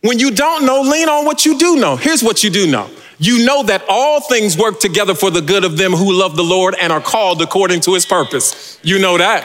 When 0.00 0.18
you 0.18 0.32
don't 0.32 0.66
know, 0.66 0.82
lean 0.82 1.08
on 1.08 1.24
what 1.24 1.46
you 1.46 1.56
do 1.56 1.76
know. 1.76 1.96
Here's 1.96 2.22
what 2.22 2.42
you 2.42 2.50
do 2.50 2.66
know. 2.66 2.90
You 3.18 3.46
know 3.46 3.62
that 3.62 3.84
all 3.88 4.20
things 4.20 4.58
work 4.58 4.80
together 4.80 5.14
for 5.14 5.30
the 5.30 5.40
good 5.40 5.64
of 5.64 5.76
them 5.76 5.92
who 5.92 6.12
love 6.12 6.34
the 6.34 6.42
Lord 6.42 6.74
and 6.80 6.92
are 6.92 7.00
called 7.00 7.40
according 7.40 7.80
to 7.82 7.94
his 7.94 8.04
purpose. 8.04 8.78
You 8.82 8.98
know 8.98 9.16
that. 9.18 9.44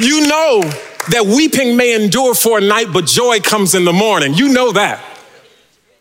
You 0.00 0.28
know 0.28 0.62
that 1.10 1.26
weeping 1.26 1.76
may 1.76 1.94
endure 1.94 2.34
for 2.34 2.58
a 2.58 2.60
night, 2.60 2.88
but 2.92 3.06
joy 3.06 3.40
comes 3.40 3.74
in 3.74 3.84
the 3.84 3.92
morning. 3.92 4.34
You 4.34 4.52
know 4.52 4.72
that. 4.72 5.02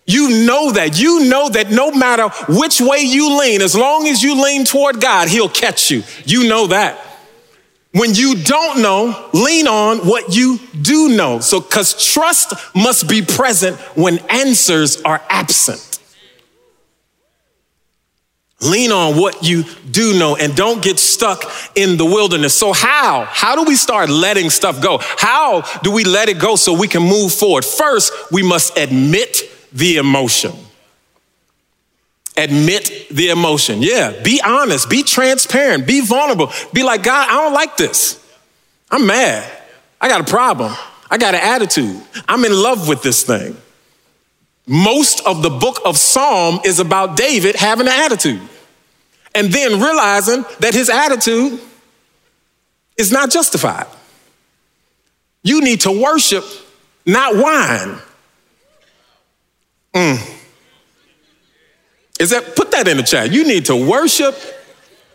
You 0.05 0.45
know 0.45 0.71
that. 0.71 0.99
You 0.99 1.25
know 1.29 1.49
that 1.49 1.71
no 1.71 1.91
matter 1.91 2.29
which 2.49 2.81
way 2.81 2.99
you 2.99 3.39
lean, 3.39 3.61
as 3.61 3.75
long 3.75 4.07
as 4.07 4.21
you 4.21 4.41
lean 4.41 4.65
toward 4.65 4.99
God, 4.99 5.27
He'll 5.29 5.49
catch 5.49 5.91
you. 5.91 6.03
You 6.25 6.47
know 6.47 6.67
that. 6.67 6.99
When 7.93 8.13
you 8.13 8.35
don't 8.35 8.81
know, 8.81 9.29
lean 9.33 9.67
on 9.67 9.99
what 9.99 10.33
you 10.33 10.59
do 10.81 11.09
know. 11.09 11.39
So, 11.41 11.59
because 11.59 12.13
trust 12.13 12.53
must 12.73 13.09
be 13.09 13.21
present 13.21 13.77
when 13.95 14.19
answers 14.29 15.01
are 15.01 15.21
absent. 15.29 15.90
Lean 18.61 18.91
on 18.91 19.17
what 19.17 19.43
you 19.43 19.63
do 19.89 20.17
know 20.17 20.35
and 20.35 20.55
don't 20.55 20.83
get 20.83 20.99
stuck 20.99 21.51
in 21.75 21.97
the 21.97 22.05
wilderness. 22.05 22.57
So, 22.57 22.73
how? 22.73 23.25
How 23.27 23.55
do 23.55 23.63
we 23.63 23.75
start 23.75 24.09
letting 24.09 24.51
stuff 24.51 24.81
go? 24.81 24.99
How 25.01 25.61
do 25.81 25.91
we 25.91 26.03
let 26.03 26.29
it 26.29 26.39
go 26.39 26.55
so 26.55 26.73
we 26.73 26.87
can 26.87 27.01
move 27.01 27.33
forward? 27.33 27.65
First, 27.65 28.13
we 28.31 28.43
must 28.43 28.77
admit 28.77 29.49
the 29.73 29.97
emotion. 29.97 30.53
Admit 32.37 33.07
the 33.09 33.29
emotion. 33.29 33.81
Yeah, 33.81 34.21
be 34.23 34.39
honest, 34.43 34.89
be 34.89 35.01
transparent, 35.03 35.87
be 35.87 36.01
vulnerable. 36.01 36.51
Be 36.71 36.83
like, 36.83 37.03
God, 37.03 37.29
I 37.29 37.33
don't 37.33 37.53
like 37.53 37.77
this. 37.77 38.23
I'm 38.91 39.07
mad. 39.07 39.49
I 39.99 40.07
got 40.07 40.21
a 40.21 40.31
problem. 40.31 40.73
I 41.09 41.17
got 41.17 41.33
an 41.33 41.41
attitude. 41.41 42.01
I'm 42.27 42.45
in 42.45 42.53
love 42.53 42.87
with 42.87 43.01
this 43.01 43.23
thing. 43.23 43.57
Most 44.67 45.25
of 45.25 45.41
the 45.41 45.49
book 45.49 45.79
of 45.83 45.97
Psalm 45.97 46.59
is 46.63 46.79
about 46.79 47.17
David 47.17 47.55
having 47.55 47.87
an 47.87 47.93
attitude 47.93 48.41
and 49.33 49.51
then 49.51 49.79
realizing 49.79 50.43
that 50.59 50.73
his 50.73 50.89
attitude 50.89 51.59
is 52.97 53.11
not 53.11 53.31
justified. 53.31 53.87
You 55.43 55.61
need 55.61 55.81
to 55.81 55.91
worship, 55.91 56.43
not 57.05 57.35
whine. 57.35 57.97
Mm. 59.93 60.37
Is 62.19 62.29
that 62.29 62.55
put 62.55 62.71
that 62.71 62.87
in 62.87 62.97
the 62.97 63.03
chat? 63.03 63.31
You 63.31 63.43
need 63.43 63.65
to 63.65 63.75
worship, 63.75 64.35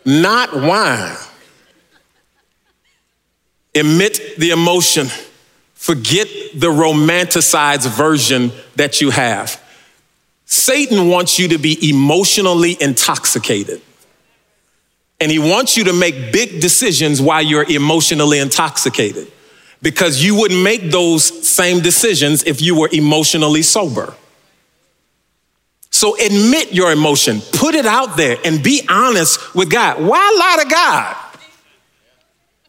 not 0.03 0.53
whine. 0.53 1.15
Emit 3.73 4.19
the 4.37 4.49
emotion. 4.49 5.07
Forget 5.73 6.27
the 6.55 6.67
romanticized 6.67 7.87
version 7.95 8.51
that 8.75 8.99
you 8.99 9.11
have. 9.11 9.63
Satan 10.45 11.07
wants 11.07 11.39
you 11.39 11.49
to 11.49 11.57
be 11.57 11.89
emotionally 11.89 12.75
intoxicated. 12.81 13.81
And 15.19 15.31
he 15.31 15.39
wants 15.39 15.75
you 15.75 15.85
to 15.85 15.93
make 15.93 16.31
big 16.31 16.61
decisions 16.61 17.21
while 17.21 17.41
you're 17.41 17.69
emotionally 17.69 18.39
intoxicated 18.39 19.31
because 19.81 20.23
you 20.23 20.35
wouldn't 20.35 20.61
make 20.61 20.91
those 20.91 21.47
same 21.47 21.81
decisions 21.81 22.43
if 22.43 22.61
you 22.61 22.79
were 22.79 22.89
emotionally 22.91 23.61
sober. 23.61 24.13
So 25.89 26.15
admit 26.15 26.73
your 26.73 26.91
emotion, 26.91 27.41
put 27.53 27.73
it 27.73 27.85
out 27.85 28.17
there, 28.17 28.37
and 28.45 28.61
be 28.61 28.81
honest 28.89 29.55
with 29.55 29.71
God. 29.71 29.99
Why 29.99 30.35
lie 30.37 30.63
to 30.63 30.69
God? 30.69 31.15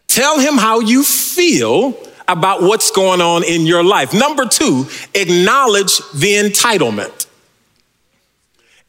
Tell 0.07 0.39
him 0.39 0.57
how 0.57 0.81
you 0.81 1.05
feel 1.05 1.95
about 2.27 2.63
what's 2.63 2.91
going 2.91 3.21
on 3.21 3.45
in 3.45 3.67
your 3.67 3.85
life. 3.85 4.15
Number 4.15 4.47
two, 4.47 4.87
acknowledge 5.15 5.99
the 6.15 6.35
entitlement. 6.35 7.27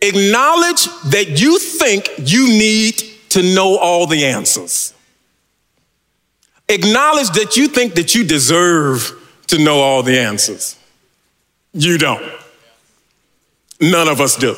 Acknowledge 0.02 0.86
that 1.12 1.42
you 1.42 1.60
think 1.60 2.10
you 2.18 2.48
need 2.48 3.04
to 3.30 3.42
know 3.42 3.78
all 3.78 4.08
the 4.08 4.26
answers. 4.26 4.94
Acknowledge 6.68 7.30
that 7.32 7.58
you 7.58 7.68
think 7.68 7.96
that 7.96 8.14
you 8.14 8.24
deserve 8.24 9.14
to 9.48 9.58
know 9.58 9.80
all 9.80 10.04
the 10.04 10.20
answers. 10.20 10.78
You 11.74 11.98
don't. 11.98 12.24
None 13.82 14.08
of 14.08 14.22
us 14.22 14.36
do. 14.36 14.56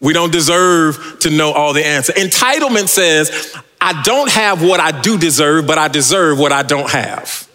We 0.00 0.12
don't 0.12 0.32
deserve 0.32 1.18
to 1.20 1.30
know 1.30 1.52
all 1.52 1.72
the 1.72 1.84
answers. 1.84 2.16
Entitlement 2.16 2.88
says, 2.88 3.56
I 3.80 4.02
don't 4.02 4.30
have 4.30 4.62
what 4.62 4.80
I 4.80 5.00
do 5.00 5.18
deserve, 5.18 5.66
but 5.66 5.78
I 5.78 5.88
deserve 5.88 6.38
what 6.38 6.52
I 6.52 6.62
don't 6.62 6.90
have. 6.90 7.48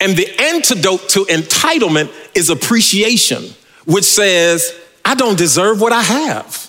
And 0.00 0.16
the 0.16 0.28
antidote 0.38 1.08
to 1.10 1.20
entitlement 1.24 2.12
is 2.34 2.50
appreciation, 2.50 3.44
which 3.86 4.04
says, 4.04 4.78
I 5.04 5.14
don't 5.14 5.38
deserve 5.38 5.80
what 5.80 5.92
I 5.92 6.02
have. 6.02 6.65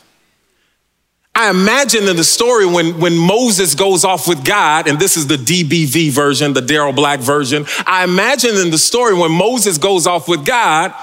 I 1.37 1.51
imagine 1.51 2.07
in 2.07 2.15
the 2.15 2.23
story 2.23 2.65
when, 2.65 2.99
when 2.99 3.15
Moses 3.15 3.75
goes 3.75 4.03
off 4.03 4.27
with 4.27 4.43
God, 4.43 4.87
and 4.87 4.97
this 4.97 5.15
is 5.15 5.27
the 5.27 5.35
DBV 5.35 6.09
version, 6.09 6.53
the 6.53 6.61
Daryl 6.61 6.95
Black 6.95 7.19
version. 7.19 7.67
I 7.85 8.03
imagine 8.03 8.55
in 8.55 8.71
the 8.71 8.77
story 8.79 9.13
when 9.13 9.31
Moses 9.31 9.77
goes 9.77 10.07
off 10.07 10.27
with 10.27 10.47
God, 10.47 10.95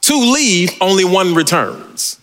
two 0.00 0.32
leave, 0.32 0.70
only 0.80 1.04
one 1.04 1.34
returns. 1.34 2.18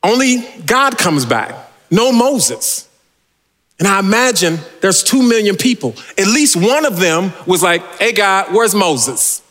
Only 0.00 0.46
God 0.64 0.96
comes 0.96 1.26
back, 1.26 1.56
no 1.90 2.12
Moses. 2.12 2.88
And 3.80 3.88
I 3.88 3.98
imagine 3.98 4.60
there's 4.80 5.02
two 5.02 5.28
million 5.28 5.56
people. 5.56 5.96
At 6.16 6.28
least 6.28 6.54
one 6.54 6.84
of 6.84 7.00
them 7.00 7.32
was 7.48 7.64
like, 7.64 7.82
hey, 7.96 8.12
God, 8.12 8.54
where's 8.54 8.76
Moses? 8.76 9.42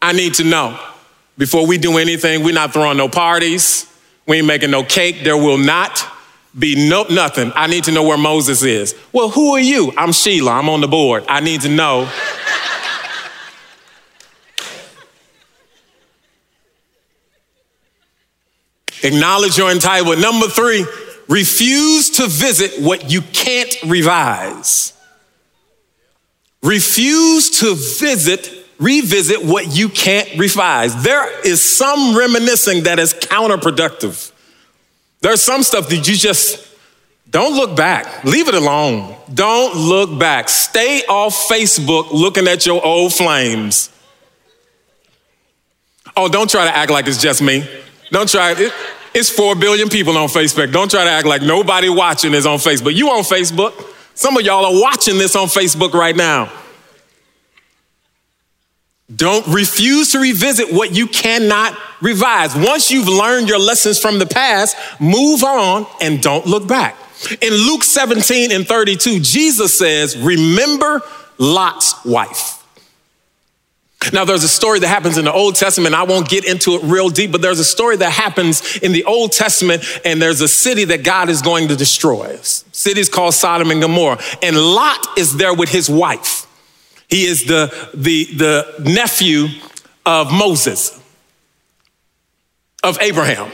I 0.00 0.12
need 0.12 0.34
to 0.34 0.44
know. 0.44 0.78
Before 1.36 1.66
we 1.66 1.78
do 1.78 1.98
anything, 1.98 2.44
we're 2.44 2.54
not 2.54 2.72
throwing 2.72 2.96
no 2.96 3.08
parties. 3.08 3.89
We 4.26 4.38
ain't 4.38 4.46
making 4.46 4.70
no 4.70 4.84
cake. 4.84 5.22
There 5.24 5.36
will 5.36 5.58
not 5.58 6.04
be 6.58 6.88
no 6.88 7.04
nothing. 7.04 7.52
I 7.54 7.66
need 7.66 7.84
to 7.84 7.92
know 7.92 8.02
where 8.02 8.18
Moses 8.18 8.62
is. 8.62 8.94
Well, 9.12 9.30
who 9.30 9.54
are 9.54 9.60
you? 9.60 9.92
I'm 9.96 10.12
Sheila. 10.12 10.52
I'm 10.52 10.68
on 10.68 10.80
the 10.80 10.88
board. 10.88 11.24
I 11.28 11.40
need 11.40 11.62
to 11.62 11.68
know. 11.68 12.08
Acknowledge 19.02 19.56
your 19.56 19.72
entitlement. 19.72 20.20
Number 20.20 20.46
three, 20.46 20.84
refuse 21.28 22.10
to 22.10 22.26
visit 22.26 22.82
what 22.82 23.10
you 23.10 23.22
can't 23.22 23.74
revise. 23.86 24.92
Refuse 26.62 27.60
to 27.60 27.74
visit 27.74 28.59
revisit 28.80 29.44
what 29.44 29.76
you 29.76 29.88
can't 29.88 30.38
revise. 30.38 31.02
There 31.02 31.46
is 31.46 31.62
some 31.62 32.16
reminiscing 32.16 32.84
that 32.84 32.98
is 32.98 33.14
counterproductive. 33.14 34.32
There's 35.20 35.42
some 35.42 35.62
stuff 35.62 35.88
that 35.90 36.08
you 36.08 36.14
just 36.16 36.66
don't 37.30 37.54
look 37.54 37.76
back. 37.76 38.24
Leave 38.24 38.48
it 38.48 38.54
alone. 38.54 39.14
Don't 39.32 39.76
look 39.76 40.18
back. 40.18 40.48
Stay 40.48 41.02
off 41.08 41.34
Facebook 41.48 42.10
looking 42.10 42.48
at 42.48 42.66
your 42.66 42.84
old 42.84 43.12
flames. 43.14 43.90
Oh, 46.16 46.28
don't 46.28 46.50
try 46.50 46.64
to 46.64 46.74
act 46.74 46.90
like 46.90 47.06
it's 47.06 47.22
just 47.22 47.40
me. 47.40 47.68
Don't 48.10 48.28
try 48.28 48.52
it. 48.56 48.72
It's 49.14 49.30
4 49.30 49.54
billion 49.56 49.88
people 49.88 50.16
on 50.16 50.28
Facebook. 50.28 50.72
Don't 50.72 50.90
try 50.90 51.04
to 51.04 51.10
act 51.10 51.26
like 51.26 51.42
nobody 51.42 51.88
watching 51.88 52.34
is 52.34 52.46
on 52.46 52.58
Facebook. 52.58 52.94
You 52.94 53.10
on 53.10 53.22
Facebook. 53.22 53.72
Some 54.14 54.36
of 54.36 54.42
y'all 54.44 54.64
are 54.64 54.80
watching 54.80 55.18
this 55.18 55.36
on 55.36 55.46
Facebook 55.46 55.92
right 55.92 56.16
now. 56.16 56.50
Don't 59.14 59.46
refuse 59.48 60.12
to 60.12 60.20
revisit 60.20 60.72
what 60.72 60.94
you 60.94 61.06
cannot 61.06 61.76
revise. 62.00 62.54
Once 62.54 62.90
you've 62.90 63.08
learned 63.08 63.48
your 63.48 63.58
lessons 63.58 63.98
from 63.98 64.18
the 64.18 64.26
past, 64.26 64.76
move 65.00 65.42
on 65.42 65.86
and 66.00 66.22
don't 66.22 66.46
look 66.46 66.68
back. 66.68 66.96
In 67.40 67.52
Luke 67.52 67.84
17 67.84 68.52
and 68.52 68.66
32, 68.66 69.20
Jesus 69.20 69.78
says, 69.78 70.16
Remember 70.16 71.02
Lot's 71.38 72.04
wife. 72.04 72.56
Now, 74.14 74.24
there's 74.24 74.44
a 74.44 74.48
story 74.48 74.78
that 74.78 74.88
happens 74.88 75.18
in 75.18 75.26
the 75.26 75.32
Old 75.32 75.56
Testament. 75.56 75.94
I 75.94 76.04
won't 76.04 76.26
get 76.26 76.46
into 76.46 76.76
it 76.76 76.82
real 76.84 77.10
deep, 77.10 77.32
but 77.32 77.42
there's 77.42 77.58
a 77.58 77.64
story 77.64 77.96
that 77.96 78.10
happens 78.10 78.78
in 78.78 78.92
the 78.92 79.04
Old 79.04 79.32
Testament, 79.32 79.84
and 80.06 80.22
there's 80.22 80.40
a 80.40 80.48
city 80.48 80.84
that 80.86 81.04
God 81.04 81.28
is 81.28 81.42
going 81.42 81.68
to 81.68 81.76
destroy. 81.76 82.34
City's 82.36 83.10
called 83.10 83.34
Sodom 83.34 83.70
and 83.70 83.82
Gomorrah. 83.82 84.18
And 84.42 84.56
Lot 84.56 85.18
is 85.18 85.36
there 85.36 85.52
with 85.52 85.68
his 85.68 85.90
wife. 85.90 86.46
He 87.10 87.24
is 87.24 87.44
the, 87.44 87.74
the, 87.92 88.24
the 88.36 88.74
nephew 88.84 89.48
of 90.06 90.32
Moses, 90.32 90.98
of 92.84 92.98
Abraham. 93.00 93.50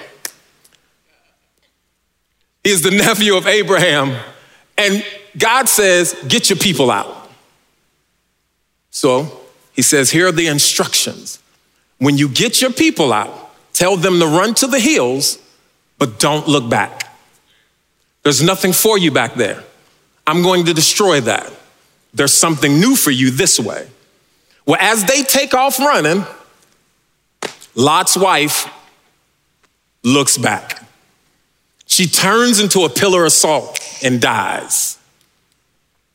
He 2.63 2.71
is 2.71 2.83
the 2.83 2.91
nephew 2.91 3.37
of 3.37 3.47
Abraham. 3.47 4.15
And 4.77 5.05
God 5.39 5.69
says, 5.69 6.15
Get 6.29 6.51
your 6.51 6.59
people 6.59 6.91
out. 6.91 7.31
So 8.91 9.41
he 9.73 9.83
says, 9.83 10.11
Here 10.11 10.29
are 10.29 10.33
the 10.33 10.49
instructions. 10.49 11.39
When 11.99 12.19
you 12.19 12.29
get 12.29 12.61
your 12.61 12.73
people 12.73 13.13
out, 13.13 13.33
tell 13.73 13.97
them 13.97 14.21
to 14.21 14.27
run 14.27 14.55
to 14.55 14.67
the 14.67 14.81
hills, 14.81 15.39
but 15.99 16.19
don't 16.19 16.47
look 16.47 16.69
back. 16.69 17.05
There's 18.23 18.43
nothing 18.43 18.75
for 18.75 18.99
you 18.99 19.11
back 19.11 19.35
there. 19.35 19.65
I'm 20.27 20.43
going 20.43 20.67
to 20.67 20.75
destroy 20.75 21.21
that 21.23 21.51
there's 22.17 22.33
something 22.33 22.81
new 22.81 22.97
for 22.97 23.11
you 23.11 23.31
this 23.31 23.61
way. 23.61 23.87
Well, 24.65 24.79
as 24.81 25.05
they 25.05 25.23
take 25.23 25.55
off 25.55 25.79
running, 25.79 26.25
Lot's 27.75 28.17
wife 28.17 28.69
looks 30.03 30.39
back. 30.39 30.83
She 31.87 32.07
turns 32.07 32.59
into 32.59 32.81
a 32.81 32.89
pillar 32.89 33.27
of 33.27 33.33
salt 33.33 33.79
and 34.03 34.21
dies. 34.21 34.99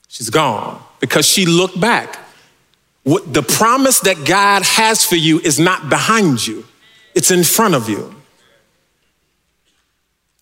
She's 0.07 0.29
gone 0.29 0.81
because 0.99 1.25
she 1.25 1.45
looked 1.45 1.79
back. 1.79 2.19
What, 3.03 3.33
the 3.33 3.43
promise 3.43 4.01
that 4.01 4.25
God 4.25 4.63
has 4.63 5.05
for 5.05 5.15
you 5.15 5.39
is 5.39 5.59
not 5.59 5.89
behind 5.89 6.45
you, 6.45 6.65
it's 7.15 7.31
in 7.31 7.43
front 7.43 7.75
of 7.75 7.89
you. 7.89 8.15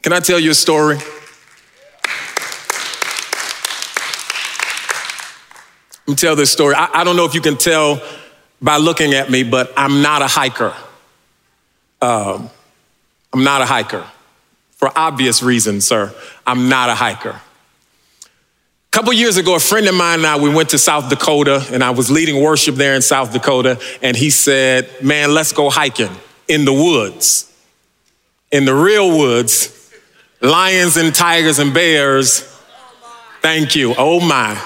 Can 0.02 0.14
I 0.14 0.20
tell 0.20 0.40
you 0.40 0.52
a 0.52 0.56
story? 0.56 0.98
Let 6.10 6.14
me 6.14 6.16
tell 6.16 6.36
this 6.36 6.52
story. 6.52 6.74
I, 6.74 7.02
I, 7.02 7.04
don't 7.04 7.16
know 7.16 7.26
if 7.26 7.36
you 7.36 7.42
can 7.42 7.56
tell 7.56 8.02
by 8.60 8.78
looking 8.78 9.14
at 9.14 9.30
me, 9.30 9.44
but 9.44 9.72
I'm 9.78 10.02
not 10.02 10.24
a 10.24 10.28
hiker. 10.28 10.74
Um, 12.02 12.50
I'm 13.32 13.44
not 13.44 13.62
a 13.62 13.66
hiker. 13.68 14.04
For 14.72 14.92
obvious 14.98 15.44
reasons, 15.44 15.86
sir. 15.86 16.12
I'm 16.48 16.68
not 16.68 16.90
a 16.90 16.96
hiker. 16.96 17.30
A 17.30 18.90
couple 18.90 19.14
years 19.14 19.38
ago, 19.38 19.56
a 19.56 19.60
friend 19.60 19.86
of 19.88 19.94
mine 19.94 20.18
and 20.18 20.26
I, 20.26 20.40
we 20.40 20.52
went 20.52 20.70
to 20.70 20.80
South 20.80 21.12
Dakota, 21.12 21.64
and 21.72 21.84
I 21.84 21.92
was 21.92 22.10
leading 22.10 22.42
worship 22.42 22.74
there 22.74 22.96
in 22.96 23.04
South 23.04 23.32
Dakota, 23.32 23.80
and 24.02 24.18
he 24.18 24.32
said, 24.32 24.90
Man, 25.04 25.36
let's 25.36 25.52
go 25.52 25.70
hiking 25.70 26.10
in 26.48 26.66
the 26.66 26.74
woods, 26.74 27.56
in 28.52 28.66
the 28.66 28.74
real 28.74 29.16
woods, 29.16 29.94
lions 30.42 30.98
and 30.98 31.14
tigers 31.14 31.60
and 31.60 31.72
bears. 31.72 32.42
Thank 33.44 33.76
you. 33.76 33.94
Oh 33.96 34.20
my. 34.20 34.60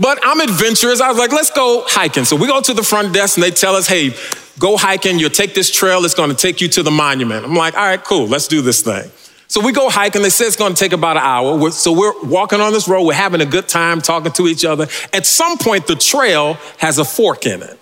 But 0.00 0.18
I'm 0.22 0.40
adventurous. 0.40 1.02
I 1.02 1.08
was 1.10 1.18
like, 1.18 1.30
let's 1.30 1.50
go 1.50 1.84
hiking. 1.86 2.24
So 2.24 2.34
we 2.34 2.46
go 2.46 2.62
to 2.62 2.72
the 2.72 2.82
front 2.82 3.12
desk 3.12 3.36
and 3.36 3.44
they 3.44 3.50
tell 3.50 3.76
us, 3.76 3.86
hey, 3.86 4.14
go 4.58 4.78
hiking. 4.78 5.18
You'll 5.18 5.28
take 5.28 5.54
this 5.54 5.70
trail. 5.70 6.02
It's 6.06 6.14
going 6.14 6.30
to 6.30 6.36
take 6.36 6.62
you 6.62 6.68
to 6.68 6.82
the 6.82 6.90
monument. 6.90 7.44
I'm 7.44 7.54
like, 7.54 7.74
all 7.74 7.84
right, 7.84 8.02
cool. 8.02 8.26
Let's 8.26 8.48
do 8.48 8.62
this 8.62 8.80
thing. 8.80 9.10
So 9.46 9.60
we 9.60 9.72
go 9.72 9.90
hiking. 9.90 10.22
They 10.22 10.30
say 10.30 10.46
it's 10.46 10.56
going 10.56 10.72
to 10.72 10.78
take 10.78 10.92
about 10.92 11.18
an 11.18 11.22
hour. 11.22 11.70
So 11.70 11.92
we're 11.92 12.18
walking 12.22 12.60
on 12.60 12.72
this 12.72 12.88
road. 12.88 13.02
We're 13.02 13.12
having 13.12 13.42
a 13.42 13.46
good 13.46 13.68
time 13.68 14.00
talking 14.00 14.32
to 14.32 14.46
each 14.46 14.64
other. 14.64 14.86
At 15.12 15.26
some 15.26 15.58
point, 15.58 15.86
the 15.86 15.96
trail 15.96 16.54
has 16.78 16.98
a 16.98 17.04
fork 17.04 17.44
in 17.44 17.62
it. 17.62 17.78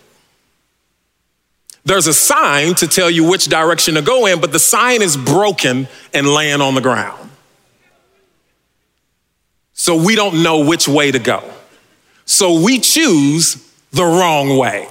There's 1.85 2.09
a 2.09 2.15
sign 2.15 2.75
to 2.77 2.89
tell 2.89 3.09
you 3.09 3.29
which 3.29 3.45
direction 3.45 3.95
to 3.95 4.03
go 4.03 4.27
in, 4.27 4.41
but 4.41 4.51
the 4.51 4.59
sign 4.59 5.03
is 5.03 5.17
broken 5.17 5.87
and 6.13 6.27
laying 6.27 6.61
on 6.61 6.75
the 6.75 6.81
ground. 6.81 7.31
So 9.73 10.03
we 10.03 10.17
don't 10.17 10.43
know 10.43 10.67
which 10.67 10.89
way 10.89 11.13
to 11.13 11.21
go. 11.21 11.45
So 12.39 12.63
we 12.63 12.79
choose 12.79 13.57
the 13.91 14.05
wrong 14.05 14.57
way. 14.59 14.87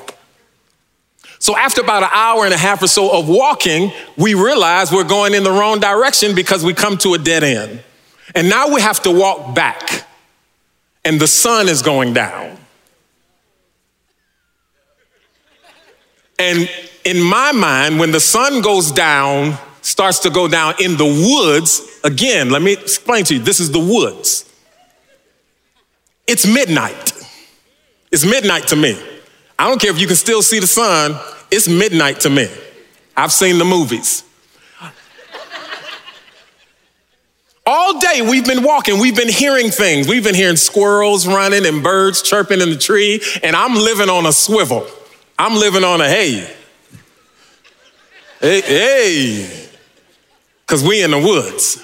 So 1.39 1.55
after 1.55 1.79
about 1.79 2.03
an 2.03 2.10
hour 2.12 2.43
and 2.43 2.53
a 2.53 2.57
half 2.57 2.83
or 2.83 2.88
so 2.88 3.17
of 3.17 3.29
walking, 3.29 3.93
we 4.17 4.33
realize 4.33 4.91
we're 4.91 5.05
going 5.05 5.33
in 5.33 5.45
the 5.45 5.51
wrong 5.51 5.79
direction 5.79 6.36
because 6.36 6.65
we 6.65 6.73
come 6.73 6.97
to 6.97 7.13
a 7.13 7.17
dead 7.17 7.45
end. 7.45 7.81
And 8.36 8.49
now 8.49 8.67
we 8.67 8.81
have 8.81 9.01
to 9.03 9.12
walk 9.12 9.55
back. 9.55 10.05
And 11.05 11.21
the 11.21 11.27
sun 11.27 11.69
is 11.69 11.81
going 11.81 12.12
down. 12.13 12.57
And 16.38 16.69
in 17.05 17.21
my 17.21 17.53
mind, 17.53 17.97
when 17.97 18.12
the 18.12 18.19
sun 18.19 18.62
goes 18.62 18.91
down, 18.91 19.57
starts 19.81 20.19
to 20.19 20.29
go 20.29 20.49
down 20.49 20.73
in 20.81 20.97
the 20.97 21.05
woods, 21.05 22.01
again, 22.03 22.49
let 22.49 22.62
me 22.62 22.73
explain 22.73 23.23
to 23.23 23.36
you 23.36 23.39
this 23.41 23.62
is 23.62 23.71
the 23.71 23.79
woods. 23.79 24.53
It's 26.27 26.45
midnight. 26.45 27.13
It's 28.12 28.26
midnight 28.26 28.67
to 28.67 28.76
me. 28.76 29.00
I 29.60 29.67
don't 29.67 29.82
care 29.82 29.91
if 29.91 30.00
you 30.00 30.08
can 30.08 30.15
still 30.15 30.41
see 30.41 30.60
the 30.60 30.67
sun, 30.67 31.20
it's 31.52 31.67
midnight 31.67 32.22
to 32.22 32.30
me. 32.30 32.48
I've 33.15 33.32
seen 33.32 33.58
the 33.58 33.65
movies. 33.65 34.24
All 37.70 38.00
day 38.00 38.22
we've 38.22 38.46
been 38.46 38.63
walking, 38.63 39.00
we've 39.00 39.15
been 39.15 39.28
hearing 39.28 39.72
things. 39.72 40.08
We've 40.08 40.24
been 40.24 40.36
hearing 40.36 40.56
squirrels 40.56 41.28
running 41.28 41.65
and 41.65 41.84
birds 41.84 42.22
chirping 42.22 42.62
in 42.62 42.70
the 42.70 42.78
tree, 42.78 43.22
and 43.43 43.56
I'm 43.58 43.76
living 43.76 44.10
on 44.10 44.26
a 44.26 44.32
swivel. 44.32 44.88
I'm 45.38 45.56
living 45.56 45.84
on 45.84 46.00
a 46.00 46.08
hey. 46.08 46.56
Hey, 48.39 48.62
hey. 48.62 49.70
Because 50.65 50.82
we 50.82 51.04
in 51.04 51.12
the 51.12 51.20
woods. 51.20 51.84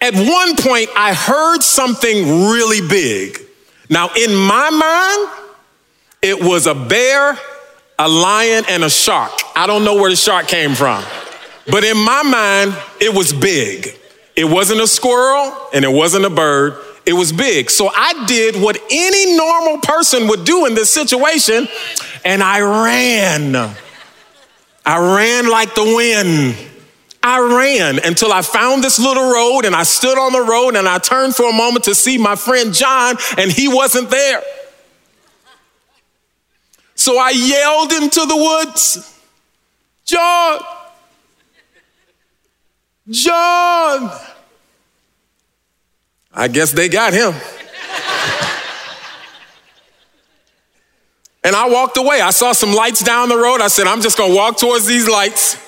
At 0.00 0.14
one 0.14 0.56
point, 0.56 0.88
I 0.96 1.12
heard 1.12 1.62
something 1.62 2.48
really 2.48 2.86
big. 2.86 3.43
Now, 3.90 4.10
in 4.16 4.34
my 4.34 4.70
mind, 4.70 5.50
it 6.22 6.42
was 6.42 6.66
a 6.66 6.74
bear, 6.74 7.38
a 7.98 8.08
lion, 8.08 8.64
and 8.68 8.82
a 8.84 8.90
shark. 8.90 9.32
I 9.54 9.66
don't 9.66 9.84
know 9.84 9.94
where 9.94 10.10
the 10.10 10.16
shark 10.16 10.48
came 10.48 10.74
from. 10.74 11.04
But 11.70 11.84
in 11.84 11.96
my 11.96 12.22
mind, 12.22 12.76
it 13.00 13.14
was 13.14 13.32
big. 13.32 13.98
It 14.36 14.44
wasn't 14.44 14.80
a 14.80 14.86
squirrel 14.86 15.56
and 15.72 15.84
it 15.84 15.92
wasn't 15.92 16.24
a 16.24 16.30
bird. 16.30 16.78
It 17.06 17.12
was 17.12 17.32
big. 17.32 17.70
So 17.70 17.90
I 17.94 18.24
did 18.26 18.60
what 18.60 18.78
any 18.90 19.36
normal 19.36 19.78
person 19.78 20.28
would 20.28 20.44
do 20.44 20.66
in 20.66 20.74
this 20.74 20.92
situation, 20.92 21.68
and 22.24 22.42
I 22.42 22.60
ran. 22.60 23.76
I 24.86 25.16
ran 25.16 25.48
like 25.50 25.74
the 25.74 25.84
wind. 25.84 26.56
I 27.26 27.40
ran 27.40 27.98
until 28.04 28.30
I 28.30 28.42
found 28.42 28.84
this 28.84 28.98
little 28.98 29.32
road 29.32 29.64
and 29.64 29.74
I 29.74 29.84
stood 29.84 30.18
on 30.18 30.32
the 30.32 30.42
road 30.42 30.76
and 30.76 30.86
I 30.86 30.98
turned 30.98 31.34
for 31.34 31.48
a 31.48 31.54
moment 31.54 31.86
to 31.86 31.94
see 31.94 32.18
my 32.18 32.36
friend 32.36 32.74
John, 32.74 33.16
and 33.38 33.50
he 33.50 33.66
wasn't 33.66 34.10
there. 34.10 34.42
So 36.94 37.18
I 37.18 37.30
yelled 37.30 37.92
into 37.92 38.26
the 38.26 38.36
woods, 38.36 39.18
John, 40.04 40.60
John. 43.08 44.10
I 46.30 46.48
guess 46.48 46.72
they 46.72 46.90
got 46.90 47.14
him. 47.14 47.32
and 51.42 51.56
I 51.56 51.70
walked 51.70 51.96
away. 51.96 52.20
I 52.20 52.32
saw 52.32 52.52
some 52.52 52.74
lights 52.74 53.02
down 53.02 53.30
the 53.30 53.38
road. 53.38 53.62
I 53.62 53.68
said, 53.68 53.86
I'm 53.86 54.02
just 54.02 54.18
gonna 54.18 54.34
walk 54.34 54.58
towards 54.58 54.84
these 54.84 55.08
lights. 55.08 55.64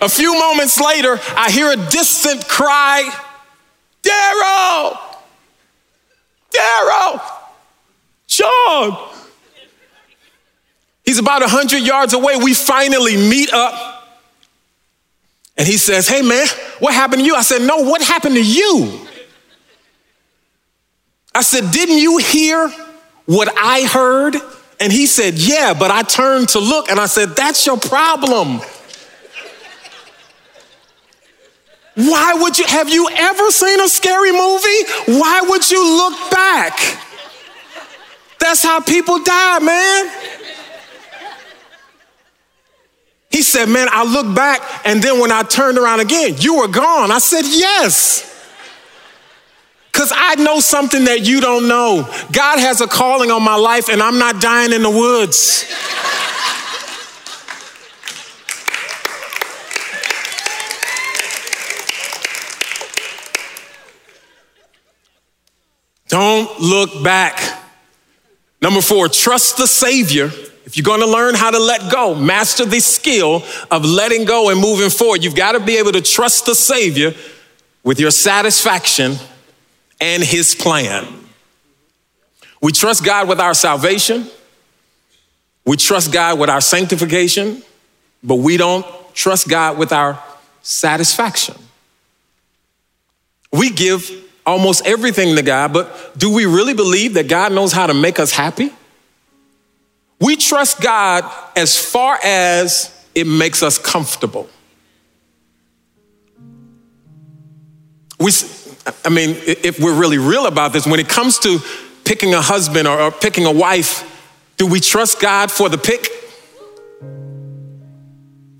A 0.00 0.08
few 0.08 0.38
moments 0.38 0.80
later, 0.80 1.18
I 1.36 1.50
hear 1.50 1.70
a 1.70 1.76
distant 1.76 2.48
cry 2.48 3.10
Daryl! 4.04 4.98
Daryl! 6.52 7.20
John! 8.26 9.10
He's 11.04 11.18
about 11.18 11.42
100 11.42 11.78
yards 11.78 12.14
away. 12.14 12.36
We 12.36 12.54
finally 12.54 13.16
meet 13.16 13.52
up. 13.52 14.22
And 15.56 15.66
he 15.66 15.76
says, 15.76 16.08
Hey, 16.08 16.22
man, 16.22 16.46
what 16.78 16.94
happened 16.94 17.20
to 17.20 17.26
you? 17.26 17.34
I 17.34 17.42
said, 17.42 17.62
No, 17.62 17.78
what 17.78 18.02
happened 18.02 18.34
to 18.36 18.44
you? 18.44 19.06
I 21.34 21.42
said, 21.42 21.70
Didn't 21.70 21.98
you 21.98 22.18
hear 22.18 22.68
what 23.26 23.52
I 23.56 23.82
heard? 23.82 24.36
And 24.80 24.92
he 24.92 25.06
said, 25.06 25.34
Yeah, 25.34 25.74
but 25.78 25.90
I 25.90 26.02
turned 26.02 26.50
to 26.50 26.58
look 26.58 26.90
and 26.90 26.98
I 26.98 27.06
said, 27.06 27.30
That's 27.36 27.64
your 27.66 27.78
problem. 27.78 28.60
Why 31.94 32.34
would 32.34 32.58
you, 32.58 32.64
have 32.66 32.88
you 32.88 33.08
ever 33.08 33.50
seen 33.50 33.80
a 33.80 33.88
scary 33.88 34.32
movie? 34.32 35.18
Why 35.18 35.42
would 35.48 35.70
you 35.70 35.96
look 35.96 36.30
back? 36.30 36.78
That's 38.40 38.62
how 38.62 38.80
people 38.80 39.22
die, 39.22 39.58
man. 39.60 40.10
He 43.30 43.42
said, 43.42 43.68
Man, 43.68 43.88
I 43.90 44.04
looked 44.04 44.34
back, 44.34 44.60
and 44.84 45.02
then 45.02 45.18
when 45.18 45.32
I 45.32 45.42
turned 45.42 45.78
around 45.78 46.00
again, 46.00 46.36
you 46.38 46.58
were 46.58 46.68
gone. 46.68 47.10
I 47.10 47.18
said, 47.18 47.42
Yes. 47.44 48.30
Because 49.90 50.12
I 50.14 50.34
know 50.36 50.58
something 50.58 51.04
that 51.04 51.24
you 51.24 51.40
don't 51.40 51.68
know. 51.68 52.02
God 52.32 52.58
has 52.58 52.80
a 52.80 52.86
calling 52.88 53.30
on 53.30 53.44
my 53.44 53.54
life, 53.54 53.88
and 53.88 54.02
I'm 54.02 54.18
not 54.18 54.40
dying 54.40 54.72
in 54.72 54.82
the 54.82 54.90
woods. 54.90 55.64
Don't 66.14 66.60
look 66.60 67.02
back. 67.02 67.40
Number 68.62 68.80
four, 68.80 69.08
trust 69.08 69.56
the 69.56 69.66
Savior 69.66 70.30
if 70.64 70.76
you're 70.76 70.84
gonna 70.84 71.10
learn 71.10 71.34
how 71.34 71.50
to 71.50 71.58
let 71.58 71.90
go, 71.90 72.14
master 72.14 72.64
the 72.64 72.78
skill 72.78 73.42
of 73.68 73.84
letting 73.84 74.24
go 74.24 74.50
and 74.50 74.60
moving 74.60 74.90
forward, 74.90 75.24
you've 75.24 75.34
gotta 75.34 75.58
be 75.58 75.76
able 75.76 75.90
to 75.90 76.00
trust 76.00 76.46
the 76.46 76.54
Savior 76.54 77.14
with 77.82 77.98
your 77.98 78.12
satisfaction 78.12 79.16
and 80.00 80.22
His 80.22 80.54
plan. 80.54 81.04
We 82.62 82.70
trust 82.70 83.04
God 83.04 83.28
with 83.28 83.40
our 83.40 83.54
salvation, 83.54 84.28
we 85.66 85.76
trust 85.76 86.12
God 86.12 86.38
with 86.38 86.48
our 86.48 86.60
sanctification, 86.60 87.60
but 88.22 88.36
we 88.36 88.56
don't 88.56 88.86
trust 89.14 89.48
God 89.48 89.78
with 89.78 89.92
our 89.92 90.22
satisfaction. 90.62 91.56
We 93.52 93.70
give 93.70 94.23
almost 94.46 94.86
everything 94.86 95.36
to 95.36 95.42
God, 95.42 95.72
but 95.72 96.18
do 96.18 96.32
we 96.32 96.46
really 96.46 96.74
believe 96.74 97.14
that 97.14 97.28
God 97.28 97.52
knows 97.52 97.72
how 97.72 97.86
to 97.86 97.94
make 97.94 98.18
us 98.18 98.32
happy? 98.32 98.72
We 100.20 100.36
trust 100.36 100.80
God 100.80 101.30
as 101.56 101.78
far 101.78 102.18
as 102.22 102.90
it 103.14 103.26
makes 103.26 103.62
us 103.62 103.78
comfortable. 103.78 104.48
We, 108.18 108.30
I 109.04 109.08
mean, 109.08 109.36
if 109.46 109.80
we're 109.80 109.98
really 109.98 110.18
real 110.18 110.46
about 110.46 110.72
this, 110.72 110.86
when 110.86 111.00
it 111.00 111.08
comes 111.08 111.38
to 111.40 111.58
picking 112.04 112.34
a 112.34 112.40
husband 112.40 112.86
or, 112.86 113.10
picking 113.10 113.44
a 113.46 113.52
wife, 113.52 114.10
do 114.56 114.66
we 114.66 114.80
trust 114.80 115.20
God 115.20 115.50
for 115.50 115.68
the 115.68 115.78
pick? 115.78 116.08